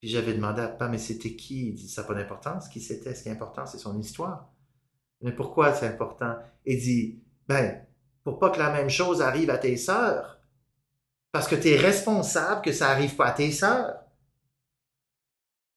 Puis 0.00 0.08
j'avais 0.08 0.32
demandé 0.32 0.62
à 0.62 0.68
papa, 0.68 0.88
mais 0.88 0.98
c'était 0.98 1.36
qui 1.36 1.68
Il 1.68 1.74
dit, 1.74 1.88
ça 1.88 2.02
n'a 2.02 2.08
pas 2.08 2.14
d'importance, 2.14 2.68
qui 2.68 2.80
c'était? 2.80 3.14
Ce 3.14 3.22
qui 3.22 3.28
est 3.28 3.32
important, 3.32 3.66
c'est 3.66 3.78
son 3.78 3.98
histoire. 3.98 4.48
Mais 5.20 5.32
pourquoi 5.32 5.74
c'est 5.74 5.86
important 5.86 6.36
Il 6.64 6.78
dit, 6.78 7.22
ben, 7.46 7.84
pour 8.22 8.38
pas 8.38 8.50
que 8.50 8.58
la 8.58 8.72
même 8.72 8.90
chose 8.90 9.20
arrive 9.20 9.50
à 9.50 9.58
tes 9.58 9.76
sœurs. 9.76 10.33
Parce 11.34 11.48
que 11.48 11.56
tu 11.56 11.68
es 11.68 11.76
responsable 11.76 12.62
que 12.62 12.70
ça 12.70 12.90
arrive 12.90 13.16
pas 13.16 13.26
à 13.26 13.32
tes 13.32 13.50
sœurs. 13.50 13.96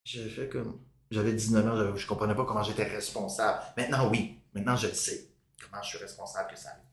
J'ai 0.04 0.30
fait 0.30 0.48
comme. 0.48 0.80
J'avais 1.10 1.34
19 1.34 1.68
ans, 1.68 1.96
je 1.96 2.06
comprenais 2.06 2.36
pas 2.36 2.46
comment 2.46 2.62
j'étais 2.62 2.84
responsable. 2.84 3.64
Maintenant, 3.76 4.08
oui. 4.12 4.38
Maintenant, 4.54 4.76
je 4.76 4.86
le 4.86 4.94
sais. 4.94 5.32
Comment 5.60 5.82
je 5.82 5.88
suis 5.88 5.98
responsable 5.98 6.52
que 6.52 6.60
ça 6.60 6.70
arrive. 6.70 6.84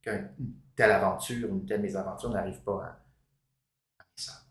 Qu'une 0.00 0.54
telle 0.74 0.92
aventure, 0.92 1.50
une 1.50 1.66
telle 1.66 1.82
mésaventure 1.82 2.30
n'arrive 2.30 2.62
pas 2.62 2.82
à, 2.82 2.98
mes 3.98 4.22
sœurs. 4.22 4.46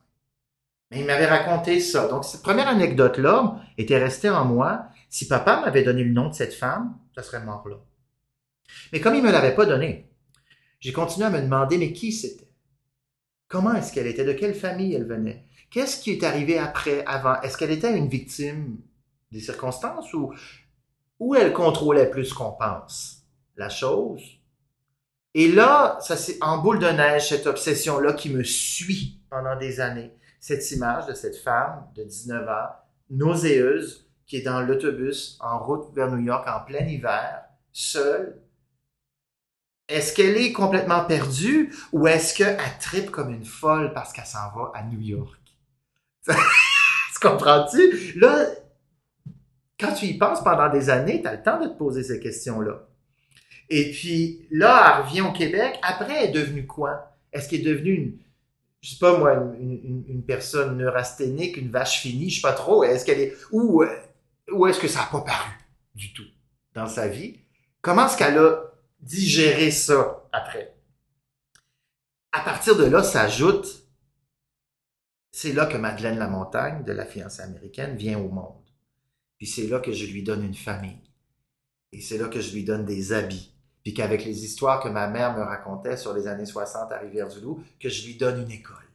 Mais 0.92 1.00
il 1.00 1.08
m'avait 1.08 1.26
raconté 1.26 1.80
ça. 1.80 2.08
Donc, 2.08 2.26
cette 2.26 2.44
première 2.44 2.68
anecdote-là 2.68 3.60
était 3.80 3.98
restée 3.98 4.30
en 4.30 4.46
moi. 4.46 4.86
Si 5.10 5.28
papa 5.28 5.62
m'avait 5.62 5.84
donné 5.84 6.04
le 6.04 6.14
nom 6.14 6.30
de 6.30 6.36
cette 6.36 6.54
femme, 6.54 7.00
ça 7.16 7.24
serait 7.24 7.44
mort 7.44 7.68
là. 7.68 7.78
Mais 8.92 9.02
comme 9.02 9.16
il 9.16 9.24
me 9.24 9.32
l'avait 9.32 9.56
pas 9.56 9.66
donné, 9.66 10.12
j'ai 10.80 10.94
continué 10.94 11.26
à 11.26 11.32
me 11.32 11.42
demander, 11.42 11.80
mais 11.80 11.92
qui 11.92 12.12
c'était? 12.12 12.53
Comment 13.54 13.76
est-ce 13.76 13.94
qu'elle 13.94 14.08
était? 14.08 14.26
De 14.26 14.34
quelle 14.34 14.56
famille 14.56 14.96
elle 14.96 15.06
venait? 15.06 15.46
Qu'est-ce 15.70 16.02
qui 16.02 16.10
est 16.10 16.24
arrivé 16.24 16.58
après, 16.58 17.06
avant? 17.06 17.40
Est-ce 17.42 17.56
qu'elle 17.56 17.70
était 17.70 17.96
une 17.96 18.08
victime 18.08 18.80
des 19.32 19.42
circonstances 19.42 20.12
ou, 20.16 20.34
ou 21.20 21.36
elle 21.36 21.54
contrôlait 21.54 22.10
plus 22.10 22.34
qu'on 22.34 22.54
pense 22.54 23.28
la 23.56 23.70
chose? 23.70 24.24
Et 25.36 25.52
là, 25.52 26.00
ça 26.02 26.18
c'est 26.18 26.40
en 26.42 26.64
boule 26.64 26.80
de 26.80 26.88
neige, 26.88 27.30
cette 27.30 27.46
obsession-là 27.46 28.14
qui 28.14 28.32
me 28.32 28.44
suit 28.44 29.22
pendant 29.30 29.56
des 29.56 29.80
années. 29.80 30.12
Cette 30.40 30.72
image 30.72 31.06
de 31.06 31.14
cette 31.14 31.38
femme 31.38 31.86
de 31.96 32.06
19 32.06 32.50
ans, 32.50 32.72
nauséeuse, 33.12 34.10
qui 34.26 34.38
est 34.38 34.42
dans 34.42 34.62
l'autobus 34.62 35.38
en 35.42 35.64
route 35.64 35.94
vers 35.94 36.10
New 36.10 36.26
York 36.26 36.48
en 36.48 36.66
plein 36.66 36.88
hiver, 36.88 37.44
seule, 37.72 38.42
est-ce 39.88 40.14
qu'elle 40.14 40.38
est 40.38 40.52
complètement 40.54 41.04
perdue 41.06 41.74
ou 41.92 42.08
est-ce 42.08 42.34
qu'elle 42.36 42.58
tripe 42.80 43.12
comme 43.12 43.30
une 43.30 43.46
folle 43.46 43.94
parce 43.94 44.14
qu'elle 44.14 44.26
s'en 44.26 44.52
va 44.56 44.72
à 44.74 44.84
New 44.84 45.00
York? 45.00 45.40
tu 46.28 46.34
comprends-tu? 47.22 48.14
Là, 48.18 48.46
quand 49.80 49.94
tu 49.94 50.06
y 50.06 50.18
penses 50.18 50.44
pendant 50.44 50.70
des 50.70 50.90
années, 50.90 51.22
tu 51.22 51.28
as 51.28 51.36
le 51.36 51.44
temps 51.44 51.60
de 51.60 51.68
te 51.68 51.78
poser 51.78 52.04
ces 52.04 52.20
questions-là. 52.20 52.88
Et 53.70 53.92
puis 53.92 54.48
là, 54.52 54.96
elle 54.96 55.06
revient 55.06 55.22
au 55.22 55.32
Québec. 55.32 55.80
Après, 55.82 56.24
elle 56.24 56.30
est 56.30 56.34
devenue 56.34 56.66
quoi? 56.66 57.18
Est-ce 57.32 57.50
qu'elle 57.50 57.62
est 57.62 57.72
devenue 57.72 57.94
une, 57.94 58.18
je 58.82 58.92
sais 58.92 59.00
pas 59.00 59.18
moi, 59.18 59.34
une, 59.34 60.24
personne 60.26 60.78
neurasthénique, 60.78 61.58
une 61.58 61.72
vache 61.72 62.00
finie, 62.02 62.30
je 62.30 62.36
sais 62.36 62.42
pas 62.42 62.54
trop. 62.54 62.84
Est-ce 62.84 63.06
qu'elle 63.06 63.20
est, 63.20 63.34
ou, 63.52 63.84
ou 64.52 64.68
est-ce 64.68 64.80
que 64.80 64.88
ça 64.88 65.00
n'a 65.00 65.06
pas 65.08 65.22
paru 65.22 65.52
du 65.96 66.14
tout 66.14 66.26
dans 66.74 66.88
sa 66.88 67.08
vie? 67.08 67.40
Comment 67.82 68.08
est-ce 68.08 68.18
qu'elle 68.18 68.38
a 68.38 68.73
digérer 69.04 69.72
ça 69.72 70.28
après. 70.32 70.76
À 72.32 72.42
partir 72.42 72.76
de 72.76 72.86
là, 72.86 73.04
s'ajoute, 73.04 73.88
c'est 75.32 75.54
là 75.54 75.66
que 75.66 75.78
Madeleine 75.78 76.18
Lamontagne, 76.18 76.84
de 76.84 76.94
la 76.94 77.06
fiancée 77.06 77.42
américaine, 77.42 77.96
vient 77.96 78.20
au 78.20 78.30
monde. 78.30 78.64
Puis 79.38 79.48
c'est 79.48 79.68
là 79.68 79.80
que 79.80 79.92
je 79.92 80.06
lui 80.06 80.24
donne 80.24 80.44
une 80.44 80.56
famille. 80.56 81.02
Et 81.92 82.02
c'est 82.02 82.18
là 82.18 82.28
que 82.28 82.40
je 82.40 82.54
lui 82.54 82.64
donne 82.64 82.86
des 82.86 83.14
habits. 83.14 83.54
Puis 83.84 83.94
qu'avec 83.94 84.24
les 84.24 84.46
histoires 84.46 84.82
que 84.82 84.88
ma 84.88 85.08
mère 85.08 85.38
me 85.38 85.44
racontait 85.44 85.98
sur 85.98 86.14
les 86.14 86.28
années 86.28 86.46
60 86.46 86.92
à 86.92 86.98
Rivière-du-Loup, 86.98 87.64
que 87.80 87.90
je 87.90 88.08
lui 88.08 88.16
donne 88.16 88.42
une 88.42 88.52
école. 88.52 88.88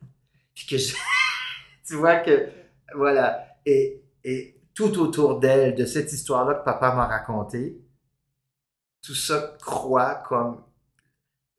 Puis 0.54 0.66
que 0.66 0.78
je... 0.78 0.94
tu 1.86 1.94
vois 1.94 2.16
que, 2.16 2.48
voilà. 2.94 3.46
Et, 3.66 4.02
et 4.24 4.58
tout 4.74 4.98
autour 4.98 5.38
d'elle, 5.38 5.74
de 5.74 5.84
cette 5.84 6.12
histoire-là 6.12 6.54
que 6.54 6.64
papa 6.64 6.94
m'a 6.94 7.06
racontée, 7.06 7.78
tout 9.02 9.14
ça 9.14 9.56
croît 9.60 10.16
comme 10.26 10.62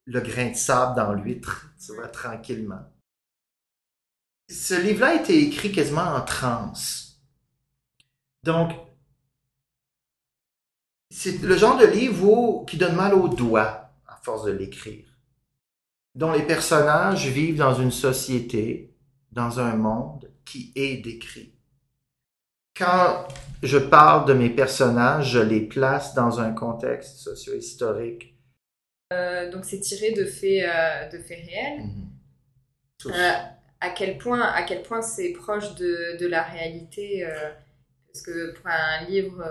le 0.05 0.21
grain 0.21 0.49
de 0.49 0.55
sable 0.55 0.95
dans 0.95 1.13
l'huître, 1.13 1.71
tu 1.83 1.93
vois, 1.93 2.07
tranquillement. 2.07 2.83
Ce 4.49 4.73
livre-là 4.73 5.09
a 5.09 5.21
été 5.21 5.37
écrit 5.43 5.71
quasiment 5.71 6.01
en 6.01 6.21
transe. 6.21 7.21
Donc, 8.43 8.71
c'est 11.11 11.41
le 11.41 11.57
genre 11.57 11.77
de 11.77 11.85
livre 11.85 12.65
qui 12.65 12.77
donne 12.77 12.95
mal 12.95 13.13
aux 13.13 13.27
doigts 13.27 13.91
à 14.07 14.15
force 14.23 14.45
de 14.45 14.51
l'écrire, 14.51 15.19
dont 16.15 16.31
les 16.31 16.45
personnages 16.45 17.27
vivent 17.27 17.57
dans 17.57 17.75
une 17.75 17.91
société, 17.91 18.95
dans 19.31 19.59
un 19.59 19.75
monde 19.75 20.31
qui 20.45 20.71
est 20.75 20.97
décrit. 20.97 21.58
Quand 22.79 23.27
je 23.61 23.77
parle 23.77 24.25
de 24.25 24.33
mes 24.33 24.49
personnages, 24.49 25.31
je 25.31 25.39
les 25.39 25.61
place 25.61 26.15
dans 26.15 26.39
un 26.39 26.51
contexte 26.53 27.17
socio-historique. 27.17 28.35
Euh, 29.11 29.51
donc 29.51 29.65
c'est 29.65 29.81
tiré 29.81 30.11
de 30.11 30.23
faits, 30.23 30.63
euh, 30.63 31.09
de 31.09 31.17
faits 31.17 31.45
réels. 31.45 31.83
Mhm. 31.83 32.09
Euh, 33.07 33.31
à 33.81 33.89
quel 33.89 34.17
point, 34.17 34.41
à 34.41 34.63
quel 34.63 34.81
point 34.81 35.01
c'est 35.01 35.33
proche 35.33 35.75
de, 35.75 36.17
de 36.19 36.27
la 36.27 36.43
réalité 36.43 37.25
Parce 38.07 38.21
que 38.21 38.53
pour 38.53 38.67
un 38.67 39.05
livre 39.05 39.43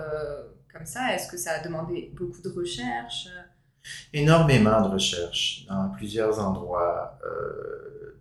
comme 0.71 0.85
ça, 0.85 1.13
est-ce 1.13 1.29
que 1.31 1.37
ça 1.37 1.53
a 1.53 1.63
demandé 1.63 2.11
beaucoup 2.13 2.41
de 2.41 2.49
recherches? 2.49 3.27
Énormément 4.13 4.81
de 4.87 4.93
recherches 4.93 5.65
dans 5.67 5.89
plusieurs 5.89 6.39
endroits, 6.39 7.19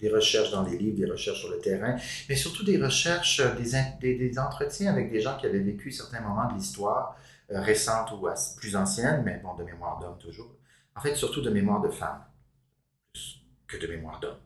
des 0.00 0.08
recherches 0.08 0.50
dans 0.50 0.62
les 0.62 0.76
livres, 0.76 0.96
des 0.96 1.10
recherches 1.10 1.40
sur 1.40 1.50
le 1.50 1.58
terrain, 1.58 1.96
mais 2.28 2.36
surtout 2.36 2.64
des 2.64 2.82
recherches, 2.82 3.40
euh, 3.40 3.54
des, 4.00 4.14
des, 4.14 4.38
entretiens 4.38 4.92
avec 4.92 5.10
des 5.10 5.20
gens 5.20 5.36
qui 5.36 5.46
avaient 5.46 5.58
vécu 5.58 5.90
certains 5.90 6.20
moments 6.20 6.48
de 6.48 6.54
l'histoire 6.54 7.16
euh, 7.50 7.60
récente 7.60 8.12
ou 8.12 8.28
plus 8.58 8.76
ancienne, 8.76 9.22
mais 9.24 9.40
bon, 9.42 9.54
de 9.54 9.64
mémoire 9.64 9.98
d'homme 9.98 10.18
toujours. 10.18 10.54
En 10.94 11.00
fait, 11.00 11.14
surtout 11.14 11.42
de 11.42 11.50
mémoire 11.50 11.80
de 11.80 11.88
femme, 11.88 12.22
que 13.66 13.76
de 13.76 13.86
mémoire 13.86 14.18
d'homme. 14.20 14.38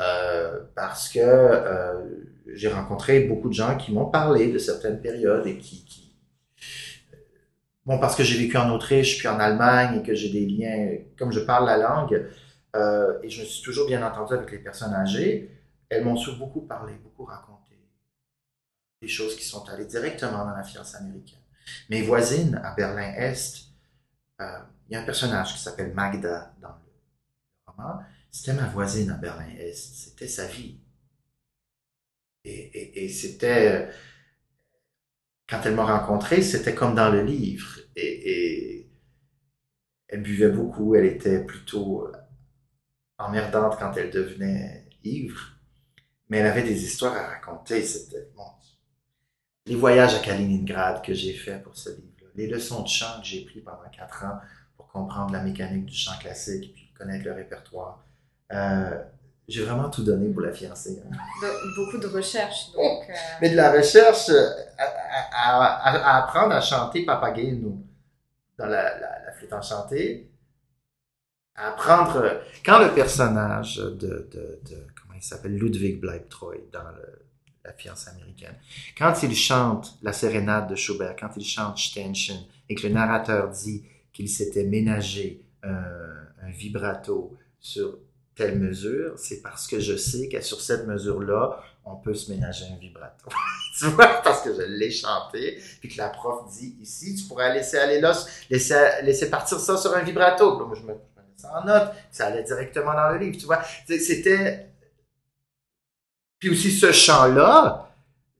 Euh, 0.00 0.60
parce 0.74 1.08
que 1.08 1.18
euh, 1.22 2.04
j'ai 2.52 2.68
rencontré 2.68 3.20
beaucoup 3.20 3.48
de 3.48 3.54
gens 3.54 3.78
qui 3.78 3.92
m'ont 3.92 4.04
parlé 4.04 4.52
de 4.52 4.58
certaines 4.58 5.00
périodes 5.00 5.46
et 5.46 5.56
qui, 5.56 5.86
qui 5.86 6.14
bon 7.86 7.98
parce 7.98 8.14
que 8.14 8.22
j'ai 8.22 8.36
vécu 8.38 8.58
en 8.58 8.70
Autriche 8.74 9.16
puis 9.16 9.26
en 9.26 9.40
Allemagne 9.40 10.00
et 10.00 10.02
que 10.02 10.14
j'ai 10.14 10.28
des 10.28 10.44
liens 10.44 10.98
comme 11.18 11.32
je 11.32 11.40
parle 11.40 11.64
la 11.64 11.78
langue 11.78 12.26
euh, 12.76 13.18
et 13.22 13.30
je 13.30 13.40
me 13.40 13.46
suis 13.46 13.62
toujours 13.62 13.86
bien 13.86 14.06
entendu 14.06 14.34
avec 14.34 14.50
les 14.50 14.58
personnes 14.58 14.94
âgées 14.94 15.50
elles 15.88 16.04
m'ont 16.04 16.16
sur 16.16 16.36
beaucoup 16.38 16.62
parlé 16.62 16.94
beaucoup 16.94 17.24
raconté 17.24 17.76
des 19.02 19.08
choses 19.08 19.36
qui 19.36 19.44
sont 19.44 19.68
allées 19.68 19.86
directement 19.86 20.44
dans 20.44 20.56
la 20.56 20.62
fiance 20.62 20.94
américaine 20.94 21.40
mes 21.90 22.02
voisines 22.02 22.60
à 22.62 22.74
Berlin 22.74 23.12
Est 23.14 23.66
euh, 24.40 24.58
il 24.88 24.94
y 24.94 24.96
a 24.96 25.00
un 25.00 25.04
personnage 25.04 25.54
qui 25.54 25.60
s'appelle 25.60 25.92
Magda 25.94 26.52
dans 26.60 26.68
le 26.68 27.72
roman 27.72 28.00
c'était 28.36 28.52
ma 28.52 28.68
voisine 28.68 29.10
à 29.10 29.14
Berlin-Est. 29.14 29.94
C'était 29.94 30.28
sa 30.28 30.46
vie. 30.46 30.78
Et, 32.44 33.08
c'était, 33.08 33.88
quand 35.48 35.62
elle 35.64 35.74
m'a 35.74 35.98
rencontré, 35.98 36.42
c'était 36.42 36.74
comme 36.74 36.94
dans 36.94 37.10
le 37.10 37.22
livre. 37.22 37.78
Et 37.96 38.90
elle 40.08 40.22
buvait 40.22 40.50
beaucoup, 40.50 40.94
elle 40.94 41.06
était 41.06 41.42
plutôt 41.42 42.08
emmerdante 43.18 43.78
quand 43.78 43.92
elle 43.96 44.10
devenait 44.10 44.88
ivre. 45.04 45.40
Mais 46.28 46.38
elle 46.38 46.46
avait 46.46 46.62
des 46.62 46.84
histoires 46.84 47.16
à 47.16 47.26
raconter. 47.28 47.82
C'était 47.84 48.28
bon. 48.36 48.42
Les 49.66 49.74
voyages 49.76 50.14
à 50.14 50.18
Kaliningrad 50.20 51.02
que 51.02 51.12
j'ai 51.14 51.32
fait 51.32 51.60
pour 51.62 51.76
ce 51.76 51.90
livre, 51.90 52.30
les 52.34 52.46
leçons 52.46 52.82
de 52.82 52.88
chant 52.88 53.20
que 53.20 53.26
j'ai 53.26 53.44
pris 53.44 53.60
pendant 53.60 53.88
quatre 53.96 54.24
ans 54.24 54.38
pour 54.76 54.88
comprendre 54.88 55.32
la 55.32 55.40
mécanique 55.42 55.86
du 55.86 55.94
chant 55.94 56.16
classique 56.20 56.72
puis 56.74 56.92
connaître 56.96 57.24
le 57.24 57.32
répertoire. 57.32 58.04
Euh, 58.52 59.02
j'ai 59.48 59.64
vraiment 59.64 59.88
tout 59.90 60.04
donné 60.04 60.28
pour 60.32 60.42
la 60.42 60.52
fiancée. 60.52 61.02
hein. 61.10 61.16
Beaucoup 61.76 61.98
de 61.98 62.06
recherches. 62.06 62.72
Donc, 62.72 63.08
euh, 63.08 63.12
Mais 63.40 63.50
de 63.50 63.56
la 63.56 63.72
recherche 63.72 64.28
euh, 64.28 64.50
à, 64.78 64.84
à- 64.84 65.90
à- 65.90 65.96
à 66.18 66.22
apprendre 66.24 66.54
à 66.54 66.60
chanter 66.60 67.04
Papageno 67.04 67.76
dans 68.58 68.66
la, 68.66 68.98
la, 68.98 69.24
la 69.24 69.32
flûte 69.32 69.52
enchantée. 69.52 70.30
À 71.56 71.68
apprendre. 71.70 72.16
euh, 72.16 72.38
Quand 72.64 72.78
le 72.78 72.92
personnage 72.94 73.76
de, 73.76 73.90
de, 74.30 74.60
de 74.68 74.86
comment 75.00 75.14
il 75.16 75.22
s'appelle, 75.22 75.56
Ludwig 75.56 76.00
Bleibtreu 76.00 76.68
dans 76.72 76.82
la 77.64 77.72
fiancée 77.72 78.10
américaine, 78.10 78.54
quand 78.96 79.22
il 79.22 79.34
chante 79.34 79.98
la 80.02 80.12
sérénade 80.12 80.68
de 80.68 80.74
Schubert, 80.76 81.16
quand 81.18 81.30
il 81.36 81.44
chante 81.44 81.78
Ständchen 81.78 82.36
et 82.68 82.74
que 82.74 82.86
le 82.86 82.92
narrateur 82.92 83.48
dit 83.48 83.84
qu'il 84.12 84.28
s'était 84.28 84.64
ménagé 84.64 85.42
un, 85.62 85.82
vibrato 86.48 87.36
sur 87.58 87.98
telle 88.36 88.56
mesure, 88.58 89.14
c'est 89.18 89.42
parce 89.42 89.66
que 89.66 89.80
je 89.80 89.96
sais 89.96 90.28
que 90.28 90.40
sur 90.40 90.60
cette 90.60 90.86
mesure-là, 90.86 91.60
on 91.84 91.96
peut 91.96 92.14
se 92.14 92.30
ménager 92.30 92.66
un 92.72 92.76
vibrato. 92.76 93.28
tu 93.78 93.86
vois, 93.86 94.20
parce 94.22 94.42
que 94.42 94.54
je 94.54 94.62
l'ai 94.62 94.90
chanté, 94.92 95.60
puis 95.80 95.88
que 95.88 95.96
la 95.98 96.08
prof 96.10 96.48
dit 96.52 96.76
ici, 96.80 97.16
tu 97.16 97.24
pourrais 97.24 97.52
laisser 97.52 97.78
aller 97.78 98.00
là, 98.00 98.16
laisser, 98.48 98.76
laisser 99.02 99.28
partir 99.28 99.58
ça 99.58 99.76
sur 99.76 99.92
un 99.96 100.02
vibrato. 100.02 100.64
Moi, 100.66 100.76
je 100.80 100.82
ça 101.36 101.52
en 101.60 101.64
note, 101.64 101.92
ça 102.10 102.26
allait 102.26 102.42
directement 102.42 102.94
dans 102.94 103.10
le 103.10 103.18
livre, 103.18 103.36
tu 103.38 103.46
vois. 103.46 103.62
C'était. 103.86 104.70
Puis 106.38 106.50
aussi, 106.50 106.70
ce 106.70 106.92
chant-là, 106.92 107.90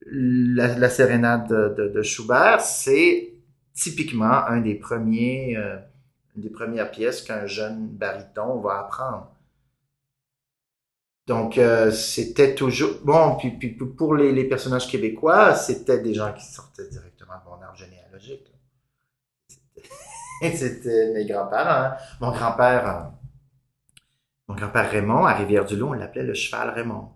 la, 0.06 0.88
sérénade 0.90 1.48
de, 1.48 2.02
Schubert, 2.02 2.60
c'est 2.60 3.32
typiquement 3.74 4.46
un 4.46 4.60
des 4.60 4.74
premiers, 4.74 5.56
euh, 5.56 5.76
une 6.36 6.42
des 6.42 6.50
premières 6.50 6.90
pièces 6.90 7.22
qu'un 7.22 7.46
jeune 7.46 7.88
baryton 7.88 8.60
va 8.60 8.80
apprendre. 8.80 9.32
Donc, 11.26 11.58
euh, 11.58 11.90
c'était 11.90 12.54
toujours... 12.54 13.00
Bon, 13.02 13.36
puis, 13.36 13.50
puis 13.50 13.70
pour 13.70 14.14
les, 14.14 14.30
les 14.30 14.44
personnages 14.44 14.86
québécois, 14.86 15.54
c'était 15.54 15.98
des 15.98 16.14
gens 16.14 16.32
qui 16.32 16.44
sortaient 16.44 16.88
directement 16.88 17.34
de 17.44 17.50
mon 17.50 17.62
arbre 17.62 17.76
généalogique. 17.76 18.55
C'était- 20.56 21.12
mes 21.14 21.26
grands-parents. 21.26 21.96
Mon 22.20 22.30
grand-père, 22.32 22.88
euh, 22.88 23.02
mon 24.48 24.54
grand-père 24.54 24.90
Raymond, 24.90 25.24
à 25.24 25.34
Rivière-du-Loup, 25.34 25.88
on 25.88 25.92
l'appelait 25.92 26.22
le 26.22 26.34
cheval 26.34 26.70
Raymond. 26.70 27.10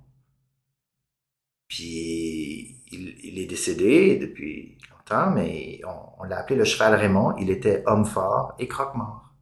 Puis, 1.68 2.83
il, 2.92 3.38
est 3.38 3.46
décédé 3.46 4.16
depuis 4.18 4.78
longtemps, 4.90 5.30
mais 5.30 5.80
on, 5.87 6.22
on 6.22 6.24
l'a 6.24 6.38
appelé 6.38 6.56
le 6.56 6.64
cheval 6.64 6.94
Raymond. 6.94 7.37
Il 7.38 7.50
était 7.50 7.85
homme 7.87 8.04
fort 8.04 8.54
et 8.59 8.66
croque-mort. 8.66 9.33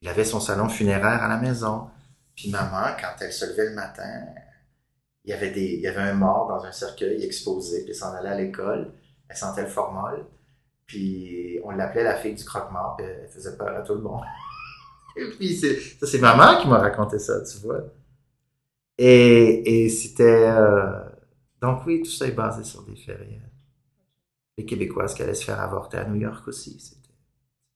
Il 0.00 0.08
avait 0.08 0.24
son 0.24 0.38
salon 0.38 0.68
funéraire 0.68 1.22
à 1.22 1.28
la 1.28 1.38
maison. 1.38 1.88
Puis 2.36 2.50
maman, 2.50 2.94
quand 3.00 3.14
elle 3.20 3.32
se 3.32 3.46
levait 3.46 3.70
le 3.70 3.74
matin, 3.74 4.26
il 5.24 5.30
y 5.30 5.32
avait 5.32 5.50
des, 5.50 5.64
il 5.74 5.80
y 5.80 5.86
avait 5.86 6.02
un 6.02 6.14
mort 6.14 6.46
dans 6.48 6.64
un 6.64 6.72
cercueil 6.72 7.24
exposé, 7.24 7.82
puis 7.82 7.90
elle 7.90 7.96
s'en 7.96 8.12
allait 8.14 8.28
à 8.28 8.34
l'école. 8.36 8.92
Elle 9.28 9.36
sentait 9.36 9.62
le 9.62 9.68
formol. 9.68 10.26
Puis 10.86 11.58
on 11.64 11.70
l'appelait 11.70 12.04
la 12.04 12.16
fille 12.16 12.34
du 12.34 12.44
croque-mort, 12.44 12.96
elle 13.00 13.28
faisait 13.32 13.56
peur 13.56 13.76
à 13.76 13.82
tout 13.82 13.94
le 13.94 14.02
monde. 14.02 14.22
Et 15.16 15.30
puis 15.30 15.54
ça 15.56 16.06
c'est 16.06 16.18
maman 16.18 16.60
qui 16.60 16.68
m'a 16.68 16.78
raconté 16.78 17.18
ça, 17.18 17.40
tu 17.44 17.58
vois. 17.58 17.84
Et, 18.98 19.84
et 19.84 19.88
c'était, 19.88 20.48
euh, 20.48 21.00
donc 21.60 21.84
oui, 21.86 22.02
tout 22.02 22.10
ça 22.10 22.26
est 22.26 22.32
basé 22.32 22.64
sur 22.64 22.82
des 22.84 22.96
faits 22.96 23.18
réels. 23.18 23.50
Les 24.56 24.64
Québécoises 24.64 25.14
qui 25.14 25.22
allaient 25.22 25.34
se 25.34 25.44
faire 25.44 25.60
avorter 25.60 25.98
à 25.98 26.04
New 26.04 26.20
York 26.20 26.46
aussi, 26.46 26.78
c'était 26.78 27.14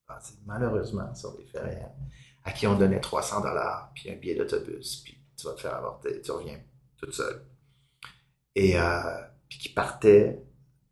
basé 0.08 0.34
malheureusement 0.46 1.12
sur 1.14 1.36
des 1.36 1.44
faits 1.44 1.82
à 2.44 2.52
qui 2.52 2.66
on 2.66 2.76
donnait 2.76 3.00
300 3.00 3.40
dollars, 3.42 3.90
puis 3.94 4.10
un 4.10 4.16
billet 4.16 4.34
d'autobus, 4.34 5.02
puis 5.04 5.18
tu 5.36 5.46
vas 5.46 5.54
te 5.54 5.60
faire 5.60 5.74
avorter, 5.74 6.20
tu 6.22 6.30
reviens 6.30 6.58
toute 6.96 7.12
seule. 7.12 7.42
Et 8.54 8.78
euh, 8.78 9.00
puis 9.48 9.58
qui 9.58 9.68
partait 9.68 10.42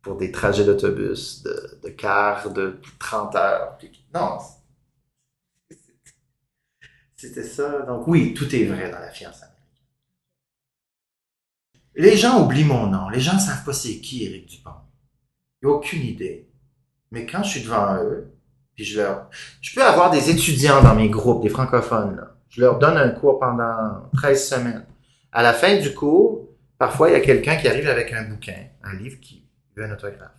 pour 0.07 0.17
des 0.17 0.31
trajets 0.31 0.63
d'autobus 0.63 1.43
de, 1.43 1.79
de 1.83 1.89
quart 1.89 2.51
de 2.51 2.79
30 2.99 3.35
heures. 3.35 3.77
Non, 4.13 4.39
c'était 7.17 7.43
ça. 7.43 7.81
Donc 7.81 8.07
oui, 8.07 8.33
tout 8.33 8.55
est 8.55 8.65
vrai 8.65 8.89
dans 8.89 8.99
la 8.99 9.09
fiance 9.09 9.41
américaine. 9.43 9.57
Les 11.95 12.15
gens 12.15 12.43
oublient 12.43 12.63
mon 12.63 12.87
nom. 12.87 13.09
Les 13.09 13.19
gens 13.19 13.33
ne 13.33 13.39
savent 13.39 13.65
pas 13.65 13.73
c'est 13.73 13.99
qui 13.99 14.23
Éric 14.23 14.47
Dupont. 14.47 14.71
Ils 15.61 15.67
n'ont 15.67 15.75
aucune 15.75 16.03
idée. 16.03 16.47
Mais 17.11 17.25
quand 17.25 17.43
je 17.43 17.49
suis 17.49 17.63
devant 17.63 17.97
eux, 18.03 18.31
puis 18.75 18.85
je 18.85 19.01
leur 19.01 19.29
je 19.61 19.73
peux 19.73 19.83
avoir 19.83 20.11
des 20.11 20.29
étudiants 20.29 20.83
dans 20.83 20.93
mes 20.93 21.09
groupes, 21.09 21.41
des 21.41 21.49
francophones. 21.49 22.15
Là. 22.15 22.37
Je 22.49 22.61
leur 22.61 22.77
donne 22.77 22.97
un 22.97 23.09
cours 23.09 23.39
pendant 23.39 24.09
13 24.13 24.49
semaines. 24.49 24.85
À 25.31 25.41
la 25.41 25.53
fin 25.53 25.77
du 25.77 25.93
cours, 25.93 26.47
parfois, 26.77 27.09
il 27.09 27.13
y 27.13 27.15
a 27.15 27.21
quelqu'un 27.21 27.55
qui 27.55 27.67
arrive 27.67 27.89
avec 27.89 28.13
un 28.13 28.29
bouquin, 28.29 28.67
un 28.83 28.93
livre 28.93 29.19
qui 29.19 29.46
un 29.83 29.91
autographe. 29.91 30.31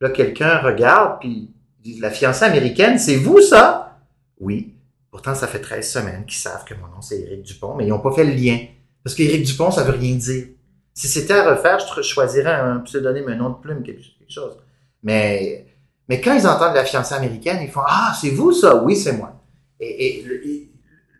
Là, 0.00 0.10
quelqu'un 0.10 0.58
regarde, 0.58 1.20
puis 1.20 1.50
dit, 1.80 1.98
la 2.00 2.10
fiancée 2.10 2.44
américaine, 2.44 2.98
c'est 2.98 3.16
vous, 3.16 3.40
ça? 3.40 3.98
Oui. 4.38 4.74
Pourtant, 5.10 5.34
ça 5.34 5.46
fait 5.46 5.60
13 5.60 5.90
semaines 5.90 6.24
qu'ils 6.24 6.38
savent 6.38 6.64
que 6.64 6.74
mon 6.74 6.86
nom, 6.86 7.00
c'est 7.00 7.20
Éric 7.20 7.42
Dupont, 7.42 7.74
mais 7.74 7.86
ils 7.86 7.90
n'ont 7.90 8.00
pas 8.00 8.12
fait 8.12 8.24
le 8.24 8.32
lien. 8.32 8.58
Parce 9.02 9.14
qu'Éric 9.14 9.44
Dupont, 9.44 9.70
ça 9.70 9.82
veut 9.82 9.98
rien 9.98 10.14
dire. 10.14 10.46
Si 10.94 11.08
c'était 11.08 11.34
à 11.34 11.50
refaire, 11.50 11.78
je 11.78 12.02
choisirais 12.02 12.54
un 12.54 12.78
pseudonyme, 12.80 13.28
un 13.28 13.36
nom 13.36 13.50
de 13.50 13.56
plume, 13.56 13.82
quelque 13.82 14.02
chose. 14.28 14.56
Mais 15.02 15.66
mais 16.10 16.20
quand 16.20 16.34
ils 16.34 16.44
entendent 16.44 16.74
la 16.74 16.84
fiancée 16.84 17.14
américaine, 17.14 17.60
ils 17.62 17.70
font 17.70 17.82
Ah, 17.86 18.12
c'est 18.20 18.30
vous 18.30 18.52
ça? 18.52 18.82
Oui, 18.82 18.96
c'est 18.96 19.12
moi. 19.12 19.40
Et, 19.78 20.24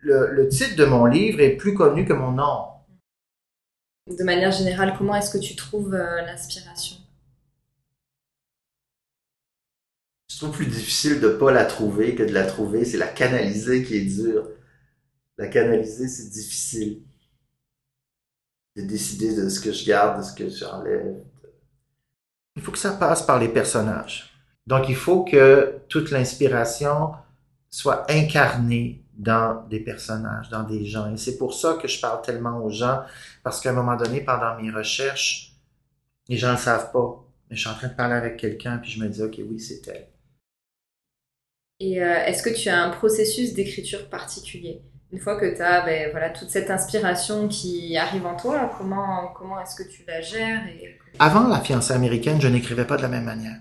le 0.03 0.49
titre 0.49 0.75
de 0.75 0.83
mon 0.83 1.05
livre 1.05 1.39
est 1.39 1.51
plus 1.51 1.73
connu 1.73 2.03
que 2.03 2.11
mon 2.11 2.31
nom. 2.31 2.65
de 4.07 4.23
manière 4.25 4.51
générale, 4.51 4.93
comment 4.97 5.15
est-ce 5.15 5.31
que 5.31 5.37
tu 5.37 5.55
trouves 5.55 5.93
euh, 5.93 6.21
l'inspiration? 6.23 6.97
Plus 10.49 10.65
difficile 10.65 11.19
de 11.19 11.29
pas 11.29 11.51
la 11.51 11.65
trouver 11.65 12.15
que 12.15 12.23
de 12.23 12.33
la 12.33 12.45
trouver. 12.45 12.83
C'est 12.83 12.97
la 12.97 13.07
canaliser 13.07 13.83
qui 13.83 13.97
est 13.97 14.05
dur. 14.05 14.47
La 15.37 15.47
canaliser, 15.47 16.07
c'est 16.07 16.29
difficile. 16.29 17.01
De 18.75 18.81
décider 18.81 19.35
de 19.35 19.49
ce 19.49 19.59
que 19.59 19.71
je 19.71 19.85
garde, 19.85 20.19
de 20.19 20.23
ce 20.23 20.33
que 20.33 20.49
j'enlève. 20.49 21.15
il 22.55 22.61
faut 22.61 22.71
que 22.71 22.77
ça 22.77 22.93
passe 22.93 23.21
par 23.21 23.39
les 23.39 23.49
personnages. 23.49 24.33
Donc, 24.65 24.89
il 24.89 24.95
faut 24.95 25.23
que 25.23 25.81
toute 25.89 26.11
l'inspiration 26.11 27.11
soit 27.69 28.09
incarnée 28.09 29.03
dans 29.13 29.67
des 29.67 29.79
personnages, 29.79 30.49
dans 30.49 30.63
des 30.63 30.85
gens. 30.85 31.11
Et 31.13 31.17
c'est 31.17 31.37
pour 31.37 31.53
ça 31.53 31.77
que 31.81 31.87
je 31.87 31.99
parle 31.99 32.21
tellement 32.21 32.63
aux 32.63 32.69
gens, 32.69 33.03
parce 33.43 33.61
qu'à 33.61 33.69
un 33.69 33.73
moment 33.73 33.95
donné, 33.95 34.21
pendant 34.21 34.59
mes 34.59 34.71
recherches, 34.71 35.55
les 36.27 36.37
gens 36.37 36.49
ne 36.49 36.53
le 36.53 36.59
savent 36.59 36.91
pas. 36.91 37.23
Mais 37.49 37.55
je 37.55 37.61
suis 37.61 37.69
en 37.69 37.75
train 37.75 37.89
de 37.89 37.93
parler 37.93 38.15
avec 38.15 38.37
quelqu'un, 38.37 38.77
puis 38.77 38.91
je 38.91 38.99
me 38.99 39.09
dis, 39.09 39.21
OK, 39.21 39.39
oui, 39.39 39.59
c'est 39.59 39.87
elle. 39.87 40.10
Et 41.81 41.99
euh, 41.99 42.25
est-ce 42.25 42.43
que 42.43 42.51
tu 42.51 42.69
as 42.69 42.79
un 42.79 42.91
processus 42.91 43.55
d'écriture 43.55 44.07
particulier? 44.07 44.83
Une 45.11 45.19
fois 45.19 45.35
que 45.35 45.55
tu 45.55 45.61
as 45.63 45.83
ben, 45.83 46.11
voilà, 46.11 46.29
toute 46.29 46.51
cette 46.51 46.69
inspiration 46.69 47.47
qui 47.47 47.97
arrive 47.97 48.23
en 48.27 48.35
toi, 48.35 48.71
comment, 48.77 49.33
comment 49.35 49.59
est-ce 49.59 49.75
que 49.75 49.89
tu 49.89 50.03
la 50.07 50.21
gères 50.21 50.61
Avant 51.17 51.47
la 51.47 51.59
fiancée 51.59 51.93
américaine, 51.93 52.39
je 52.39 52.47
n'écrivais 52.47 52.85
pas 52.85 52.97
de 52.97 53.01
la 53.01 53.07
même 53.07 53.23
manière. 53.23 53.57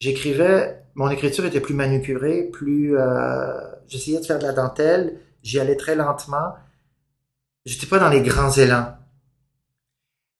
J'écrivais, 0.00 0.82
mon 0.94 1.10
écriture 1.10 1.44
était 1.44 1.60
plus 1.60 1.74
manucurée, 1.74 2.44
plus... 2.44 2.96
Euh, 2.96 3.60
j'essayais 3.88 4.20
de 4.20 4.24
faire 4.24 4.38
de 4.38 4.44
la 4.44 4.52
dentelle, 4.52 5.20
j'y 5.42 5.60
allais 5.60 5.76
très 5.76 5.96
lentement. 5.96 6.54
J'étais 7.66 7.86
pas 7.86 7.98
dans 7.98 8.08
les 8.08 8.22
grands 8.22 8.52
élans. 8.52 8.96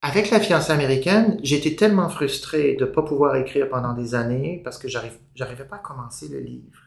Avec 0.01 0.31
la 0.31 0.39
fiancée 0.39 0.73
américaine, 0.73 1.41
j'étais 1.43 1.75
tellement 1.75 2.09
frustré 2.09 2.77
de 2.77 2.85
ne 2.85 2.91
pas 2.91 3.03
pouvoir 3.03 3.35
écrire 3.35 3.69
pendant 3.69 3.95
des 3.95 4.15
années 4.15 4.61
parce 4.63 4.79
que 4.79 4.89
j'arrivais 4.89 5.65
pas 5.65 5.77
à 5.77 5.81
commencer 5.81 6.29
le 6.29 6.39
livre. 6.39 6.79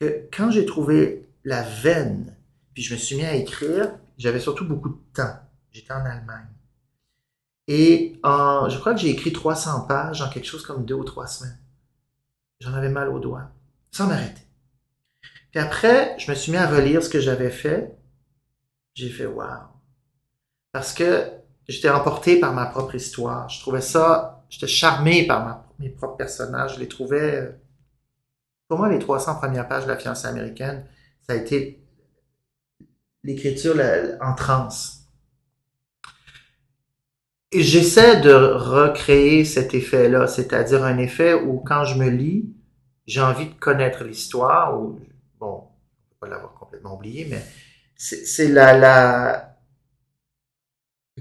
Que 0.00 0.28
quand 0.34 0.50
j'ai 0.50 0.64
trouvé 0.64 1.28
la 1.44 1.62
veine, 1.62 2.36
puis 2.72 2.82
je 2.82 2.94
me 2.94 2.98
suis 2.98 3.16
mis 3.16 3.24
à 3.24 3.34
écrire, 3.34 3.92
j'avais 4.16 4.40
surtout 4.40 4.66
beaucoup 4.66 4.88
de 4.88 4.98
temps. 5.12 5.36
J'étais 5.72 5.92
en 5.92 6.04
Allemagne. 6.04 6.48
Et 7.68 8.18
en, 8.22 8.68
je 8.68 8.78
crois 8.78 8.94
que 8.94 9.00
j'ai 9.00 9.10
écrit 9.10 9.32
300 9.32 9.82
pages 9.82 10.22
en 10.22 10.30
quelque 10.30 10.46
chose 10.46 10.64
comme 10.64 10.84
deux 10.84 10.94
ou 10.94 11.04
trois 11.04 11.26
semaines. 11.26 11.58
J'en 12.60 12.72
avais 12.72 12.88
mal 12.88 13.08
aux 13.10 13.18
doigts, 13.18 13.50
sans 13.90 14.06
m'arrêter. 14.06 14.42
Puis 15.50 15.60
après, 15.60 16.18
je 16.18 16.30
me 16.30 16.34
suis 16.34 16.50
mis 16.50 16.58
à 16.58 16.66
relire 16.66 17.02
ce 17.02 17.08
que 17.10 17.20
j'avais 17.20 17.50
fait. 17.50 17.96
J'ai 18.94 19.10
fait 19.10 19.26
wow. 19.26 19.68
Parce 20.72 20.92
que 20.92 21.30
j'étais 21.68 21.90
emporté 21.90 22.38
par 22.38 22.52
ma 22.52 22.66
propre 22.66 22.94
histoire. 22.94 23.48
Je 23.48 23.60
trouvais 23.60 23.80
ça, 23.80 24.44
j'étais 24.48 24.66
charmé 24.66 25.26
par 25.26 25.64
mes 25.78 25.88
propres 25.88 26.16
personnages. 26.16 26.74
Je 26.74 26.80
les 26.80 26.88
trouvais, 26.88 27.36
euh, 27.36 27.52
pour 28.68 28.78
moi, 28.78 28.88
les 28.88 28.98
300 28.98 29.36
premières 29.36 29.68
pages 29.68 29.84
de 29.84 29.88
la 29.88 29.96
fiancée 29.96 30.26
américaine, 30.26 30.86
ça 31.26 31.34
a 31.34 31.36
été 31.36 31.82
l'écriture 33.22 33.76
en 34.20 34.34
transe. 34.34 35.00
Et 37.52 37.62
j'essaie 37.62 38.20
de 38.20 38.32
recréer 38.32 39.44
cet 39.44 39.74
effet-là, 39.74 40.26
c'est-à-dire 40.26 40.84
un 40.84 40.98
effet 40.98 41.34
où 41.34 41.60
quand 41.60 41.84
je 41.84 41.96
me 41.96 42.08
lis, 42.08 42.52
j'ai 43.06 43.20
envie 43.20 43.46
de 43.46 43.54
connaître 43.54 44.02
l'histoire, 44.02 44.78
ou, 44.78 44.98
bon, 45.38 45.62
ne 46.10 46.16
pas 46.18 46.26
l'avoir 46.26 46.54
complètement 46.54 46.96
oublié, 46.96 47.28
mais 47.30 47.42
c'est 47.96 48.48
la, 48.48 48.76
la, 48.76 49.53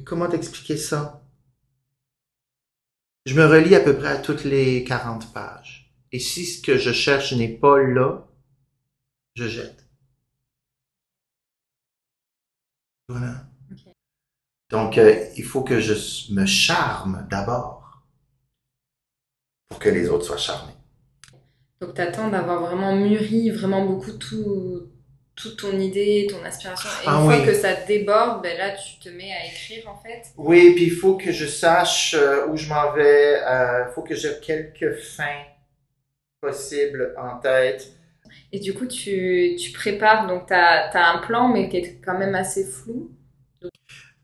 Comment 0.06 0.30
t'expliquer 0.30 0.78
ça? 0.78 1.24
Je 3.26 3.36
me 3.36 3.46
relis 3.46 3.76
à 3.76 3.80
peu 3.80 3.96
près 3.96 4.10
à 4.10 4.18
toutes 4.18 4.44
les 4.44 4.84
40 4.84 5.32
pages. 5.34 5.94
Et 6.12 6.20
si 6.20 6.46
ce 6.46 6.62
que 6.62 6.78
je 6.78 6.92
cherche 6.92 7.34
n'est 7.34 7.58
pas 7.58 7.80
là, 7.82 8.28
je 9.36 9.48
jette. 9.48 9.88
Voilà. 13.08 13.48
Donc, 14.70 14.98
euh, 14.98 15.26
il 15.38 15.44
faut 15.44 15.64
que 15.64 15.80
je 15.80 16.34
me 16.34 16.46
charme 16.46 17.28
d'abord 17.30 18.04
pour 19.70 19.80
que 19.80 19.90
les 19.90 20.10
autres 20.10 20.26
soient 20.26 20.38
charmés. 20.38 20.74
Donc, 21.80 21.94
tu 21.94 22.02
attends 22.02 22.30
d'avoir 22.30 22.62
vraiment 22.62 22.96
mûri 22.96 23.50
vraiment 23.52 23.86
beaucoup 23.86 24.12
tout, 24.12 24.88
toute 25.36 25.58
ton 25.58 25.80
idée, 25.80 26.28
ton 26.30 26.44
aspiration. 26.46 26.90
Et 26.90 27.08
ah 27.08 27.20
une 27.20 27.26
fois 27.26 27.46
que 27.46 27.54
ça 27.54 27.74
déborde, 27.74 28.44
ben 28.44 28.58
là, 28.58 28.72
tu 28.72 29.00
te 29.00 29.10
mets 29.10 29.32
à 29.32 29.46
écrire, 29.46 29.90
en 29.90 29.98
fait. 29.98 30.32
Oui, 30.38 30.74
puis 30.76 30.86
il 30.86 30.92
faut 30.92 31.16
que 31.16 31.32
je 31.32 31.46
sache 31.46 32.14
euh, 32.14 32.48
où 32.48 32.58
je 32.58 32.70
m'en 32.70 32.92
vais. 32.94 33.34
Il 33.34 33.44
euh, 33.44 33.92
faut 33.94 34.04
que 34.04 34.16
j'ai 34.16 34.40
quelques 34.42 34.94
fins 34.96 35.44
possibles 36.40 37.16
en 37.18 37.40
tête. 37.40 37.94
Et 38.52 38.60
du 38.60 38.74
coup, 38.74 38.86
tu, 38.86 39.56
tu 39.60 39.72
prépares, 39.72 40.28
donc 40.28 40.48
tu 40.48 40.54
as, 40.54 41.14
un 41.14 41.20
plan, 41.20 41.48
mais 41.48 41.70
qui 41.70 41.78
est 41.78 42.02
quand 42.04 42.18
même 42.18 42.36
assez 42.36 42.66
flou. 42.66 43.12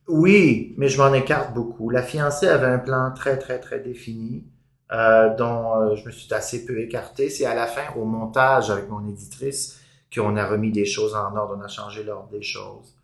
Oui, 0.07 0.73
mais 0.77 0.89
je 0.89 0.97
m'en 1.01 1.13
écarte 1.13 1.53
beaucoup. 1.53 1.89
La 1.89 2.03
fiancée 2.03 2.47
avait 2.47 2.67
un 2.67 2.79
plan 2.79 3.11
très, 3.15 3.37
très, 3.37 3.59
très 3.59 3.79
défini, 3.79 4.43
euh, 4.91 5.35
dont 5.35 5.95
je 5.95 6.05
me 6.05 6.11
suis 6.11 6.31
assez 6.33 6.65
peu 6.65 6.79
écarté. 6.79 7.29
C'est 7.29 7.45
à 7.45 7.55
la 7.55 7.67
fin, 7.67 7.93
au 7.95 8.05
montage 8.05 8.69
avec 8.69 8.89
mon 8.89 9.07
éditrice, 9.07 9.79
qu'on 10.13 10.35
a 10.37 10.47
remis 10.47 10.71
des 10.71 10.85
choses 10.85 11.15
en 11.15 11.35
ordre, 11.35 11.55
on 11.57 11.61
a 11.61 11.67
changé 11.67 12.03
l'ordre 12.03 12.29
des 12.29 12.41
choses. 12.41 12.95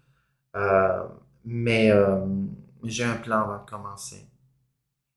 Euh, 0.55 1.03
mais 1.43 1.91
euh, 1.91 2.25
j'ai 2.83 3.03
un 3.03 3.15
plan 3.15 3.41
avant 3.41 3.63
de 3.63 3.69
commencer. 3.69 4.27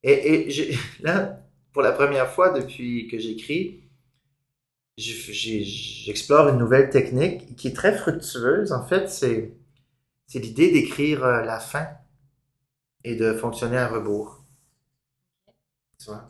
Et, 0.02 0.48
et 0.50 0.78
là, 1.00 1.40
pour 1.72 1.82
la 1.82 1.92
première 1.92 2.28
fois 2.28 2.50
depuis 2.50 3.08
que 3.08 3.18
j'écris, 3.18 3.88
j'explore 4.98 6.48
une 6.48 6.58
nouvelle 6.58 6.90
technique 6.90 7.56
qui 7.56 7.68
est 7.68 7.76
très 7.76 7.96
fructueuse. 7.96 8.72
En 8.72 8.84
fait, 8.84 9.08
c'est 9.08 9.54
l'idée 10.34 10.72
d'écrire 10.72 11.24
euh, 11.24 11.42
la 11.42 11.60
fin 11.60 11.86
et 13.04 13.14
de 13.14 13.32
fonctionner 13.32 13.78
à 13.78 13.88
rebours. 13.88 14.44
Tu 15.98 16.06
vois? 16.06 16.28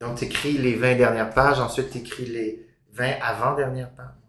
Donc, 0.00 0.18
tu 0.18 0.26
écris 0.26 0.58
les 0.58 0.74
20 0.74 0.96
dernières 0.96 1.32
pages, 1.32 1.58
ensuite 1.58 1.90
tu 1.90 1.98
écris 1.98 2.26
les 2.26 2.68
20 2.92 3.12
avant-dernières 3.22 3.90
pages. 3.94 4.25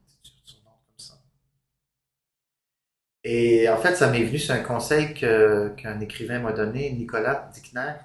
Et 3.30 3.68
en 3.68 3.76
fait, 3.76 3.94
ça 3.96 4.10
m'est 4.10 4.24
venu 4.24 4.40
sur 4.40 4.54
un 4.54 4.63
conseil 4.63 5.13
qu'un 5.13 6.00
écrivain 6.00 6.40
m'a 6.40 6.54
donné, 6.54 6.94
Nicolas 6.94 7.50
Dickner, 7.54 7.96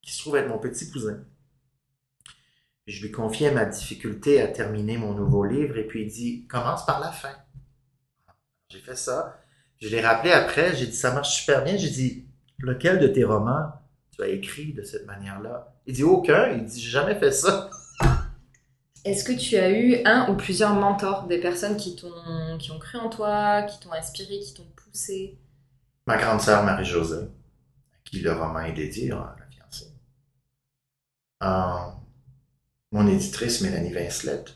qui 0.00 0.10
se 0.10 0.20
trouve 0.20 0.36
être 0.36 0.48
mon 0.48 0.58
petit 0.58 0.90
cousin. 0.90 1.22
je 2.86 3.02
lui 3.02 3.10
confiais 3.10 3.50
ma 3.50 3.66
difficulté 3.66 4.40
à 4.40 4.48
terminer 4.48 4.96
mon 4.96 5.12
nouveau 5.12 5.44
livre 5.44 5.76
et 5.76 5.86
puis 5.86 6.04
il 6.04 6.08
dit 6.08 6.46
commence 6.46 6.86
par 6.86 7.00
la 7.00 7.12
fin. 7.12 7.36
J'ai 8.70 8.78
fait 8.78 8.96
ça. 8.96 9.42
Je 9.78 9.88
l'ai 9.88 10.00
rappelé 10.00 10.32
après, 10.32 10.74
j'ai 10.74 10.86
dit 10.86 10.96
ça 10.96 11.12
marche 11.12 11.36
super 11.36 11.62
bien. 11.62 11.76
J'ai 11.76 11.90
dit 11.90 12.26
lequel 12.60 13.00
de 13.00 13.08
tes 13.08 13.24
romans 13.24 13.72
tu 14.16 14.22
as 14.22 14.28
écrit 14.28 14.72
de 14.72 14.84
cette 14.84 15.04
manière-là 15.04 15.76
Il 15.84 15.92
dit 15.92 16.04
aucun. 16.04 16.48
Il 16.52 16.64
dit 16.64 16.80
j'ai 16.80 16.90
jamais 16.90 17.16
fait 17.16 17.32
ça. 17.32 17.68
Est-ce 19.08 19.24
que 19.24 19.32
tu 19.32 19.56
as 19.56 19.70
eu 19.70 20.02
un 20.04 20.30
ou 20.30 20.36
plusieurs 20.36 20.74
mentors, 20.74 21.26
des 21.26 21.38
personnes 21.38 21.78
qui, 21.78 21.96
t'ont, 21.96 22.58
qui 22.58 22.70
ont 22.70 22.78
cru 22.78 22.98
en 22.98 23.08
toi, 23.08 23.62
qui 23.62 23.80
t'ont 23.80 23.92
inspiré, 23.94 24.38
qui 24.38 24.52
t'ont 24.52 24.66
poussé? 24.76 25.38
Ma 26.06 26.18
grande 26.18 26.42
sœur 26.42 26.62
Marie-Josée, 26.62 27.24
à 27.24 27.98
qui 28.04 28.20
le 28.20 28.32
roman 28.32 28.60
est 28.60 28.72
dédié, 28.72 29.08
la 29.08 29.34
fiancée. 29.50 29.92
Euh, 31.42 31.90
mon 32.92 33.08
éditrice 33.08 33.62
Mélanie 33.62 33.94
Vincelette, 33.94 34.54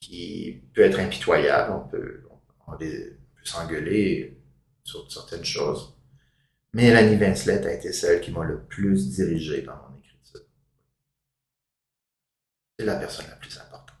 qui 0.00 0.62
peut 0.72 0.82
être 0.82 1.00
impitoyable, 1.00 1.72
on 1.72 1.88
peut, 1.88 2.22
on 2.68 2.76
peut 2.76 3.16
s'engueuler 3.42 4.40
sur 4.84 5.10
certaines 5.10 5.44
choses. 5.44 5.92
Mélanie 6.72 7.16
Vincelette 7.16 7.66
a 7.66 7.72
été 7.72 7.92
celle 7.92 8.20
qui 8.20 8.30
m'a 8.30 8.44
le 8.44 8.60
plus 8.60 9.10
dirigé 9.10 9.62
dans 9.62 9.74
mon 9.74 9.95
c'est 12.78 12.86
la 12.86 12.96
personne 12.96 13.26
la 13.28 13.36
plus 13.36 13.56
importante. 13.58 13.96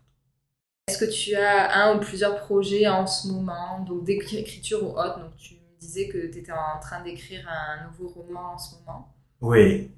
Est-ce 0.88 0.98
que 0.98 1.10
tu 1.10 1.34
as 1.34 1.82
un 1.82 1.96
ou 1.96 2.00
plusieurs 2.00 2.36
projets 2.36 2.86
en 2.86 3.06
ce 3.06 3.28
moment, 3.28 3.80
donc 3.80 4.04
d'écriture 4.04 4.82
ou 4.84 4.98
autre? 4.98 5.18
Donc 5.18 5.36
tu 5.36 5.54
me 5.54 5.80
disais 5.80 6.08
que 6.08 6.30
tu 6.30 6.38
étais 6.38 6.52
en 6.52 6.78
train 6.80 7.02
d'écrire 7.02 7.48
un 7.48 7.86
nouveau 7.86 8.08
roman 8.08 8.54
en 8.54 8.58
ce 8.58 8.76
moment. 8.76 9.14
Oui. 9.40 9.90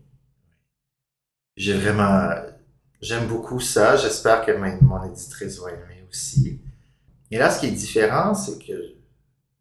J'ai 1.56 1.74
vraiment, 1.74 2.30
j'aime 3.00 3.26
beaucoup 3.26 3.60
ça. 3.60 3.96
J'espère 3.96 4.46
que 4.46 4.52
mon 4.52 5.04
éditrice 5.04 5.58
va 5.58 5.72
aimer 5.72 6.06
aussi. 6.08 6.62
Et 7.30 7.38
là, 7.38 7.50
ce 7.50 7.60
qui 7.60 7.66
est 7.66 7.72
différent, 7.72 8.32
c'est 8.34 8.64
que 8.64 8.94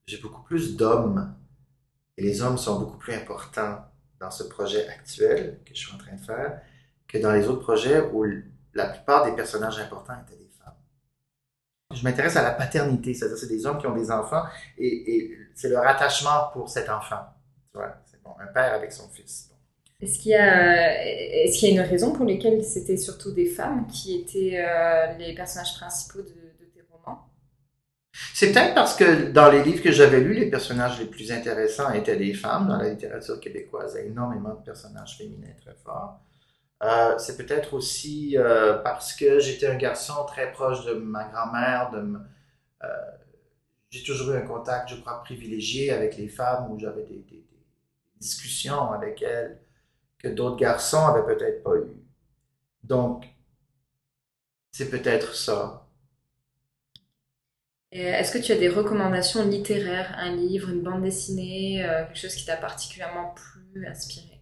j'ai 0.05 0.17
beaucoup 0.19 0.43
plus 0.43 0.77
d'hommes 0.77 1.35
et 2.15 2.21
les 2.21 2.41
hommes 2.41 2.57
sont 2.57 2.79
beaucoup 2.79 2.97
plus 2.97 3.13
importants 3.13 3.83
dans 4.19 4.31
ce 4.31 4.43
projet 4.43 4.87
actuel 4.87 5.59
que 5.65 5.75
je 5.75 5.79
suis 5.79 5.93
en 5.93 5.97
train 5.97 6.15
de 6.15 6.21
faire 6.21 6.61
que 7.07 7.17
dans 7.17 7.31
les 7.31 7.47
autres 7.47 7.61
projets 7.61 8.01
où 8.01 8.25
la 8.73 8.87
plupart 8.87 9.25
des 9.25 9.31
personnages 9.33 9.79
importants 9.79 10.13
étaient 10.25 10.37
des 10.37 10.49
femmes. 10.63 10.73
Je 11.93 12.03
m'intéresse 12.03 12.35
à 12.35 12.43
la 12.43 12.51
paternité, 12.51 13.13
c'est-à-dire 13.13 13.37
c'est 13.37 13.47
des 13.47 13.65
hommes 13.65 13.79
qui 13.79 13.87
ont 13.87 13.95
des 13.95 14.11
enfants 14.11 14.43
et, 14.77 15.31
c'est 15.55 15.69
leur 15.69 15.87
attachement 15.87 16.49
pour 16.53 16.69
cet 16.69 16.89
enfant. 16.89 17.25
C'est 18.05 18.21
bon, 18.21 18.31
un 18.39 18.47
père 18.47 18.73
avec 18.73 18.91
son 18.91 19.07
fils. 19.09 19.49
Est-ce 19.99 20.19
qu'il 20.19 20.31
y, 20.31 20.35
a, 20.35 21.03
est 21.03 21.49
qu'il 21.49 21.69
y 21.69 21.71
a 21.71 21.81
une 21.81 21.89
raison 21.89 22.13
pour 22.13 22.25
laquelle 22.25 22.63
c'était 22.63 22.97
surtout 22.97 23.31
des 23.31 23.47
femmes 23.47 23.87
qui 23.87 24.15
étaient 24.19 24.63
euh, 24.63 25.13
les 25.17 25.33
personnages 25.33 25.75
principaux 25.75 26.19
de, 26.19 26.65
tes 26.71 26.83
romans? 26.91 27.25
C'est 28.33 28.51
peut-être 28.51 28.75
parce 28.75 28.95
que 28.95 29.31
dans 29.31 29.49
les 29.49 29.63
livres 29.63 29.81
que 29.81 29.91
j'avais 29.91 30.19
lus, 30.19 30.35
les 30.35 30.51
personnages 30.51 30.99
les 30.99 31.07
plus 31.07 31.31
intéressants 31.31 31.91
étaient 31.93 32.15
des 32.15 32.35
femmes. 32.35 32.67
Dans 32.67 32.77
la 32.77 32.89
littérature 32.89 33.39
québécoise, 33.39 33.93
il 33.95 34.03
y 34.03 34.03
a 34.03 34.05
énormément 34.11 34.53
de 34.53 34.63
personnages 34.63 35.17
féminins 35.17 35.55
très 35.59 35.75
forts. 35.83 36.19
Euh, 36.83 37.17
c'est 37.17 37.37
peut-être 37.37 37.73
aussi 37.73 38.37
euh, 38.37 38.75
parce 38.79 39.13
que 39.13 39.39
j'étais 39.39 39.67
un 39.67 39.77
garçon 39.77 40.25
très 40.25 40.51
proche 40.51 40.85
de 40.85 40.93
ma 40.93 41.23
grand-mère. 41.25 41.91
Euh, 41.93 42.87
j'ai 43.89 44.03
toujours 44.03 44.33
eu 44.33 44.37
un 44.37 44.41
contact, 44.41 44.89
je 44.89 44.95
crois, 44.97 45.23
privilégié 45.23 45.91
avec 45.91 46.17
les 46.17 46.27
femmes 46.27 46.71
où 46.71 46.79
j'avais 46.79 47.03
des, 47.03 47.25
discussions 48.19 48.91
avec 48.93 49.21
elles 49.21 49.59
que 50.17 50.27
d'autres 50.27 50.57
garçons 50.57 51.05
avaient 51.05 51.35
peut-être 51.35 51.61
pas 51.61 51.75
eu. 51.75 51.93
Donc, 52.83 53.25
c'est 54.71 54.89
peut-être 54.89 55.35
ça. 55.35 55.87
Est-ce 57.91 58.31
que 58.31 58.43
tu 58.43 58.51
as 58.51 58.57
des 58.57 58.69
recommandations 58.69 59.47
littéraires, 59.47 60.15
un 60.17 60.35
livre, 60.35 60.69
une 60.69 60.81
bande 60.81 61.03
dessinée, 61.03 61.83
quelque 62.07 62.17
chose 62.17 62.35
qui 62.35 62.45
t'a 62.45 62.57
particulièrement 62.57 63.35
plu, 63.35 63.85
inspiré? 63.87 64.36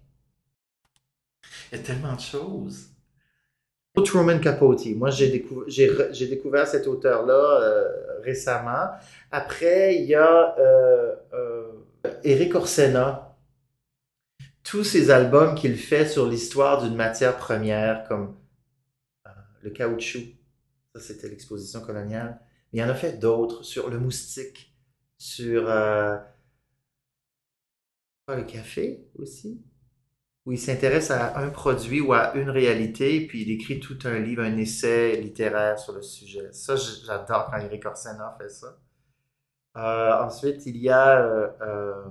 Tellement 1.83 2.15
de 2.15 2.21
choses. 2.21 2.89
Truman 4.03 4.39
Capote. 4.39 4.85
Moi, 4.95 5.09
j'ai 5.09 5.29
découvert 6.27 6.67
cet 6.67 6.87
auteur-là 6.87 7.61
euh, 7.61 8.21
récemment. 8.23 8.89
Après, 9.31 9.95
il 9.95 10.05
y 10.05 10.15
a 10.15 10.55
euh, 10.59 11.15
Eric 12.23 12.55
Orsena. 12.55 13.37
Tous 14.63 14.83
ces 14.83 15.11
albums 15.11 15.55
qu'il 15.55 15.77
fait 15.77 16.07
sur 16.07 16.27
l'histoire 16.27 16.83
d'une 16.83 16.95
matière 16.95 17.37
première, 17.37 18.07
comme 18.07 18.35
le 19.61 19.69
caoutchouc. 19.69 20.33
Ça, 20.93 20.99
c'était 20.99 21.29
l'exposition 21.29 21.81
coloniale 21.81 22.39
il 22.75 22.79
y 22.79 22.83
en 22.83 22.89
a 22.89 22.93
fait 22.93 23.13
d'autres 23.13 23.63
sur 23.63 23.89
le 23.89 23.97
moustique, 23.99 24.75
sur 25.17 25.69
euh, 25.69 26.17
le 28.27 28.43
café 28.43 29.07
aussi, 29.15 29.63
où 30.45 30.51
il 30.51 30.59
s'intéresse 30.59 31.09
à 31.09 31.39
un 31.39 31.49
produit 31.49 32.01
ou 32.01 32.13
à 32.13 32.33
une 32.35 32.49
réalité, 32.49 33.25
puis 33.27 33.41
il 33.41 33.51
écrit 33.51 33.79
tout 33.79 33.97
un 34.05 34.19
livre, 34.19 34.43
un 34.43 34.57
essai 34.57 35.15
littéraire 35.17 35.79
sur 35.79 35.93
le 35.93 36.03
sujet. 36.03 36.49
Ça, 36.51 36.75
j'adore 36.75 37.49
quand 37.49 37.57
Eric 37.57 37.85
Orsena 37.85 38.35
fait 38.39 38.49
ça. 38.49 38.77
Euh, 39.77 40.23
ensuite, 40.23 40.65
il 40.67 40.77
y 40.77 40.89
a 40.89 41.19
euh, 41.19 42.03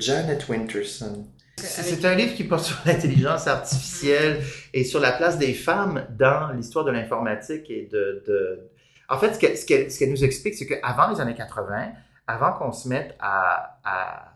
Janet 0.00 0.48
Winterson. 0.48 1.26
C'est 1.58 2.04
un 2.04 2.14
livre 2.14 2.34
qui 2.34 2.44
porte 2.44 2.64
sur 2.64 2.78
l'intelligence 2.86 3.46
artificielle 3.46 4.42
et 4.72 4.84
sur 4.84 4.98
la 4.98 5.12
place 5.12 5.38
des 5.38 5.52
femmes 5.52 6.06
dans 6.18 6.50
l'histoire 6.52 6.84
de 6.84 6.90
l'informatique 6.90 7.70
et 7.70 7.88
de, 7.92 8.70
en 9.08 9.18
fait, 9.18 9.34
ce 9.34 9.98
qu'elle 9.98 10.10
nous 10.10 10.24
explique, 10.24 10.54
c'est 10.54 10.66
qu'avant 10.66 11.10
les 11.10 11.20
années 11.20 11.34
80, 11.34 11.92
avant 12.26 12.52
qu'on 12.54 12.72
se 12.72 12.88
mette 12.88 13.14
à, 13.20 13.78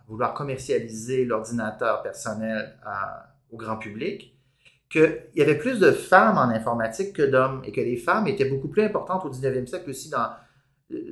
vouloir 0.09 0.35
commercialiser 0.35 1.25
l'ordinateur 1.25 2.03
personnel 2.03 2.79
au 3.51 3.57
grand 3.57 3.77
public, 3.77 4.37
qu'il 4.91 5.23
y 5.35 5.43
avait 5.43 5.59
plus 5.59 5.81
de 5.81 5.91
femmes 5.91 6.39
en 6.39 6.49
informatique 6.49 7.13
que 7.13 7.23
d'hommes 7.23 7.63
et 7.65 7.73
que 7.73 7.81
les 7.81 7.97
femmes 7.97 8.27
étaient 8.29 8.49
beaucoup 8.49 8.69
plus 8.69 8.83
importantes 8.83 9.25
au 9.25 9.31
19e 9.31 9.67
siècle 9.67 9.91
aussi 9.91 10.11
dans, 10.11 10.31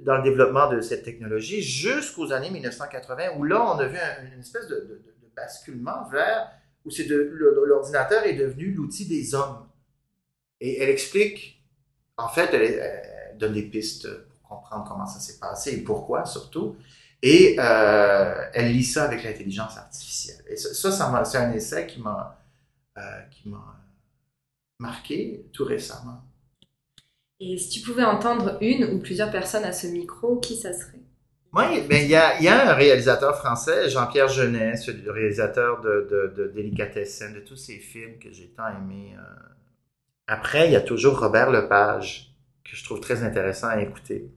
dans 0.03 0.16
le 0.16 0.23
développement 0.23 0.70
de 0.70 0.81
cette 0.81 1.05
technologie 1.05 1.62
jusqu'aux 1.62 2.33
années 2.33 2.51
1980 2.51 3.37
où 3.37 3.44
là, 3.44 3.75
on 3.75 3.79
a 3.79 3.87
vu 3.87 3.99
une 4.33 4.40
espèce 4.40 4.68
de, 4.68 5.03
basculement 5.35 6.09
vers 6.11 6.49
où 6.85 6.90
l'ordinateur 7.66 8.25
est 8.25 8.35
devenu 8.35 8.73
l'outil 8.73 9.07
des 9.07 9.35
hommes. 9.35 9.66
Et 10.61 10.81
elle 10.81 10.90
explique, 10.90 11.64
en 12.16 12.29
fait, 12.29 12.53
elle, 12.53 13.38
donne 13.38 13.55
des 13.55 13.64
pistes 13.64 14.09
pour 14.29 14.49
comprendre 14.49 14.85
comment 14.87 15.07
ça 15.07 15.18
s'est 15.18 15.40
passé 15.40 15.75
et 15.75 15.79
pourquoi 15.79 16.25
surtout. 16.25 16.77
Et 17.26 17.56
euh, 17.58 18.34
elle 18.52 18.72
lit 18.72 18.84
ça 18.84 19.04
avec 19.04 19.24
l'intelligence 19.24 19.78
artificielle. 19.78 20.44
Et 20.46 20.56
ça, 20.56 20.92
ça 20.92 21.24
c'est 21.24 21.38
un 21.38 21.52
essai 21.52 21.87
qui 21.87 22.02
m'a 22.02 22.38
euh, 22.98 23.20
marqué 24.78 25.46
tout 25.54 25.64
récemment. 25.64 26.22
Et 27.40 27.56
si 27.56 27.70
tu 27.70 27.80
pouvais 27.80 28.04
entendre 28.04 28.58
une 28.60 28.84
ou 28.84 28.98
plusieurs 28.98 29.30
personnes 29.30 29.64
à 29.64 29.72
ce 29.72 29.87
micro, 29.87 30.37
qui 30.37 30.54
ça 30.54 30.74
serait? 30.74 31.00
Oui, 31.54 31.80
ben 31.88 32.02
il 32.02 32.10
y 32.10 32.14
a, 32.14 32.42
y 32.42 32.48
a, 32.48 32.72
un 32.72 32.74
réalisateur 32.74 33.38
français, 33.38 33.88
Jean-Pierre 33.88 34.28
Genet, 34.28 34.74
le 34.88 35.10
réalisateur 35.10 35.80
de, 35.80 36.06
de, 36.10 36.34
de 36.37 36.48
Délicatessen, 36.48 37.32
de 37.32 37.40
tous 37.40 37.56
ces 37.56 37.78
films 37.78 38.18
que 38.18 38.30
j'ai 38.32 38.48
tant 38.48 38.68
aimés. 38.68 39.14
Euh. 39.16 39.22
Après, 40.26 40.68
il 40.68 40.72
y 40.72 40.76
a 40.76 40.82
toujours 40.82 41.18
Robert 41.18 41.50
Lepage 41.50 42.34
que 42.64 42.76
je 42.76 42.84
trouve 42.84 43.00
très 43.00 43.22
intéressant 43.22 43.68
à 43.68 43.80
écouter. 43.80 44.30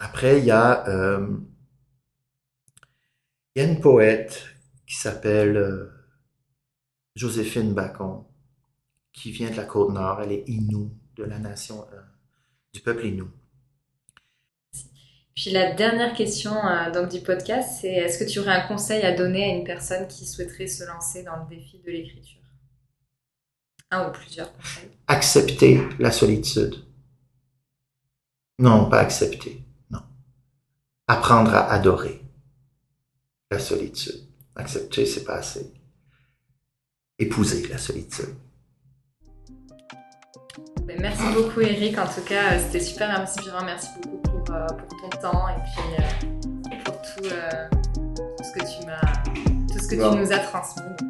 Après, 0.00 0.38
il 0.38 0.46
y 0.46 0.50
a, 0.50 0.88
euh, 0.88 1.28
il 3.54 3.62
y 3.62 3.64
a 3.64 3.68
une 3.68 3.80
poète 3.80 4.46
qui 4.86 4.96
s'appelle 4.96 5.58
euh, 5.58 5.92
Joséphine 7.14 7.74
Bacon, 7.74 8.24
qui 9.12 9.30
vient 9.30 9.50
de 9.50 9.56
la 9.56 9.64
Côte-Nord. 9.64 10.22
Elle 10.22 10.32
est 10.32 10.48
Inou, 10.48 10.90
de 11.16 11.24
la 11.24 11.38
nation, 11.38 11.86
euh, 11.92 12.00
du 12.72 12.80
peuple 12.80 13.04
Inou. 13.04 13.30
Puis 15.36 15.50
la 15.50 15.74
dernière 15.74 16.14
question 16.14 16.54
donc, 16.92 17.10
du 17.10 17.20
podcast, 17.20 17.78
c'est 17.80 17.92
est-ce 17.92 18.22
que 18.22 18.28
tu 18.28 18.40
aurais 18.40 18.52
un 18.52 18.66
conseil 18.66 19.02
à 19.02 19.14
donner 19.14 19.44
à 19.44 19.56
une 19.56 19.64
personne 19.64 20.06
qui 20.08 20.26
souhaiterait 20.26 20.66
se 20.66 20.84
lancer 20.84 21.22
dans 21.22 21.36
le 21.36 21.48
défi 21.48 21.78
de 21.78 21.90
l'écriture? 21.90 22.42
Un 23.90 24.08
ou 24.08 24.12
plusieurs 24.12 24.52
Accepter 25.06 25.80
la 25.98 26.10
solitude. 26.10 26.84
Non, 28.58 28.90
pas 28.90 29.00
accepter. 29.00 29.64
Apprendre 31.12 31.56
à 31.56 31.72
adorer 31.72 32.22
la 33.50 33.58
solitude. 33.58 34.28
Accepter, 34.54 35.04
c'est 35.04 35.24
pas 35.24 35.38
assez. 35.38 35.74
Épouser 37.18 37.66
la 37.66 37.78
solitude. 37.78 38.32
Ben, 40.84 41.00
merci 41.00 41.24
beaucoup 41.34 41.62
Eric, 41.62 41.98
en 41.98 42.06
tout 42.06 42.20
cas 42.20 42.52
euh, 42.52 42.60
c'était 42.60 42.78
super 42.78 43.10
inspirant, 43.10 43.64
merci 43.64 43.88
beaucoup 44.00 44.18
pour, 44.44 44.54
euh, 44.54 44.66
ton 45.02 45.08
temps 45.20 45.48
et 45.48 45.60
puis 45.64 45.96
euh, 45.98 46.76
pour 46.84 47.02
tout, 47.02 47.24
ce 47.24 48.52
que 48.52 48.60
tu 48.60 48.86
m'as, 48.86 49.12
tout 49.66 49.80
ce 49.80 49.88
que 49.88 49.96
tu 49.96 50.16
nous 50.16 50.32
as 50.32 50.38
transmis. 50.38 51.09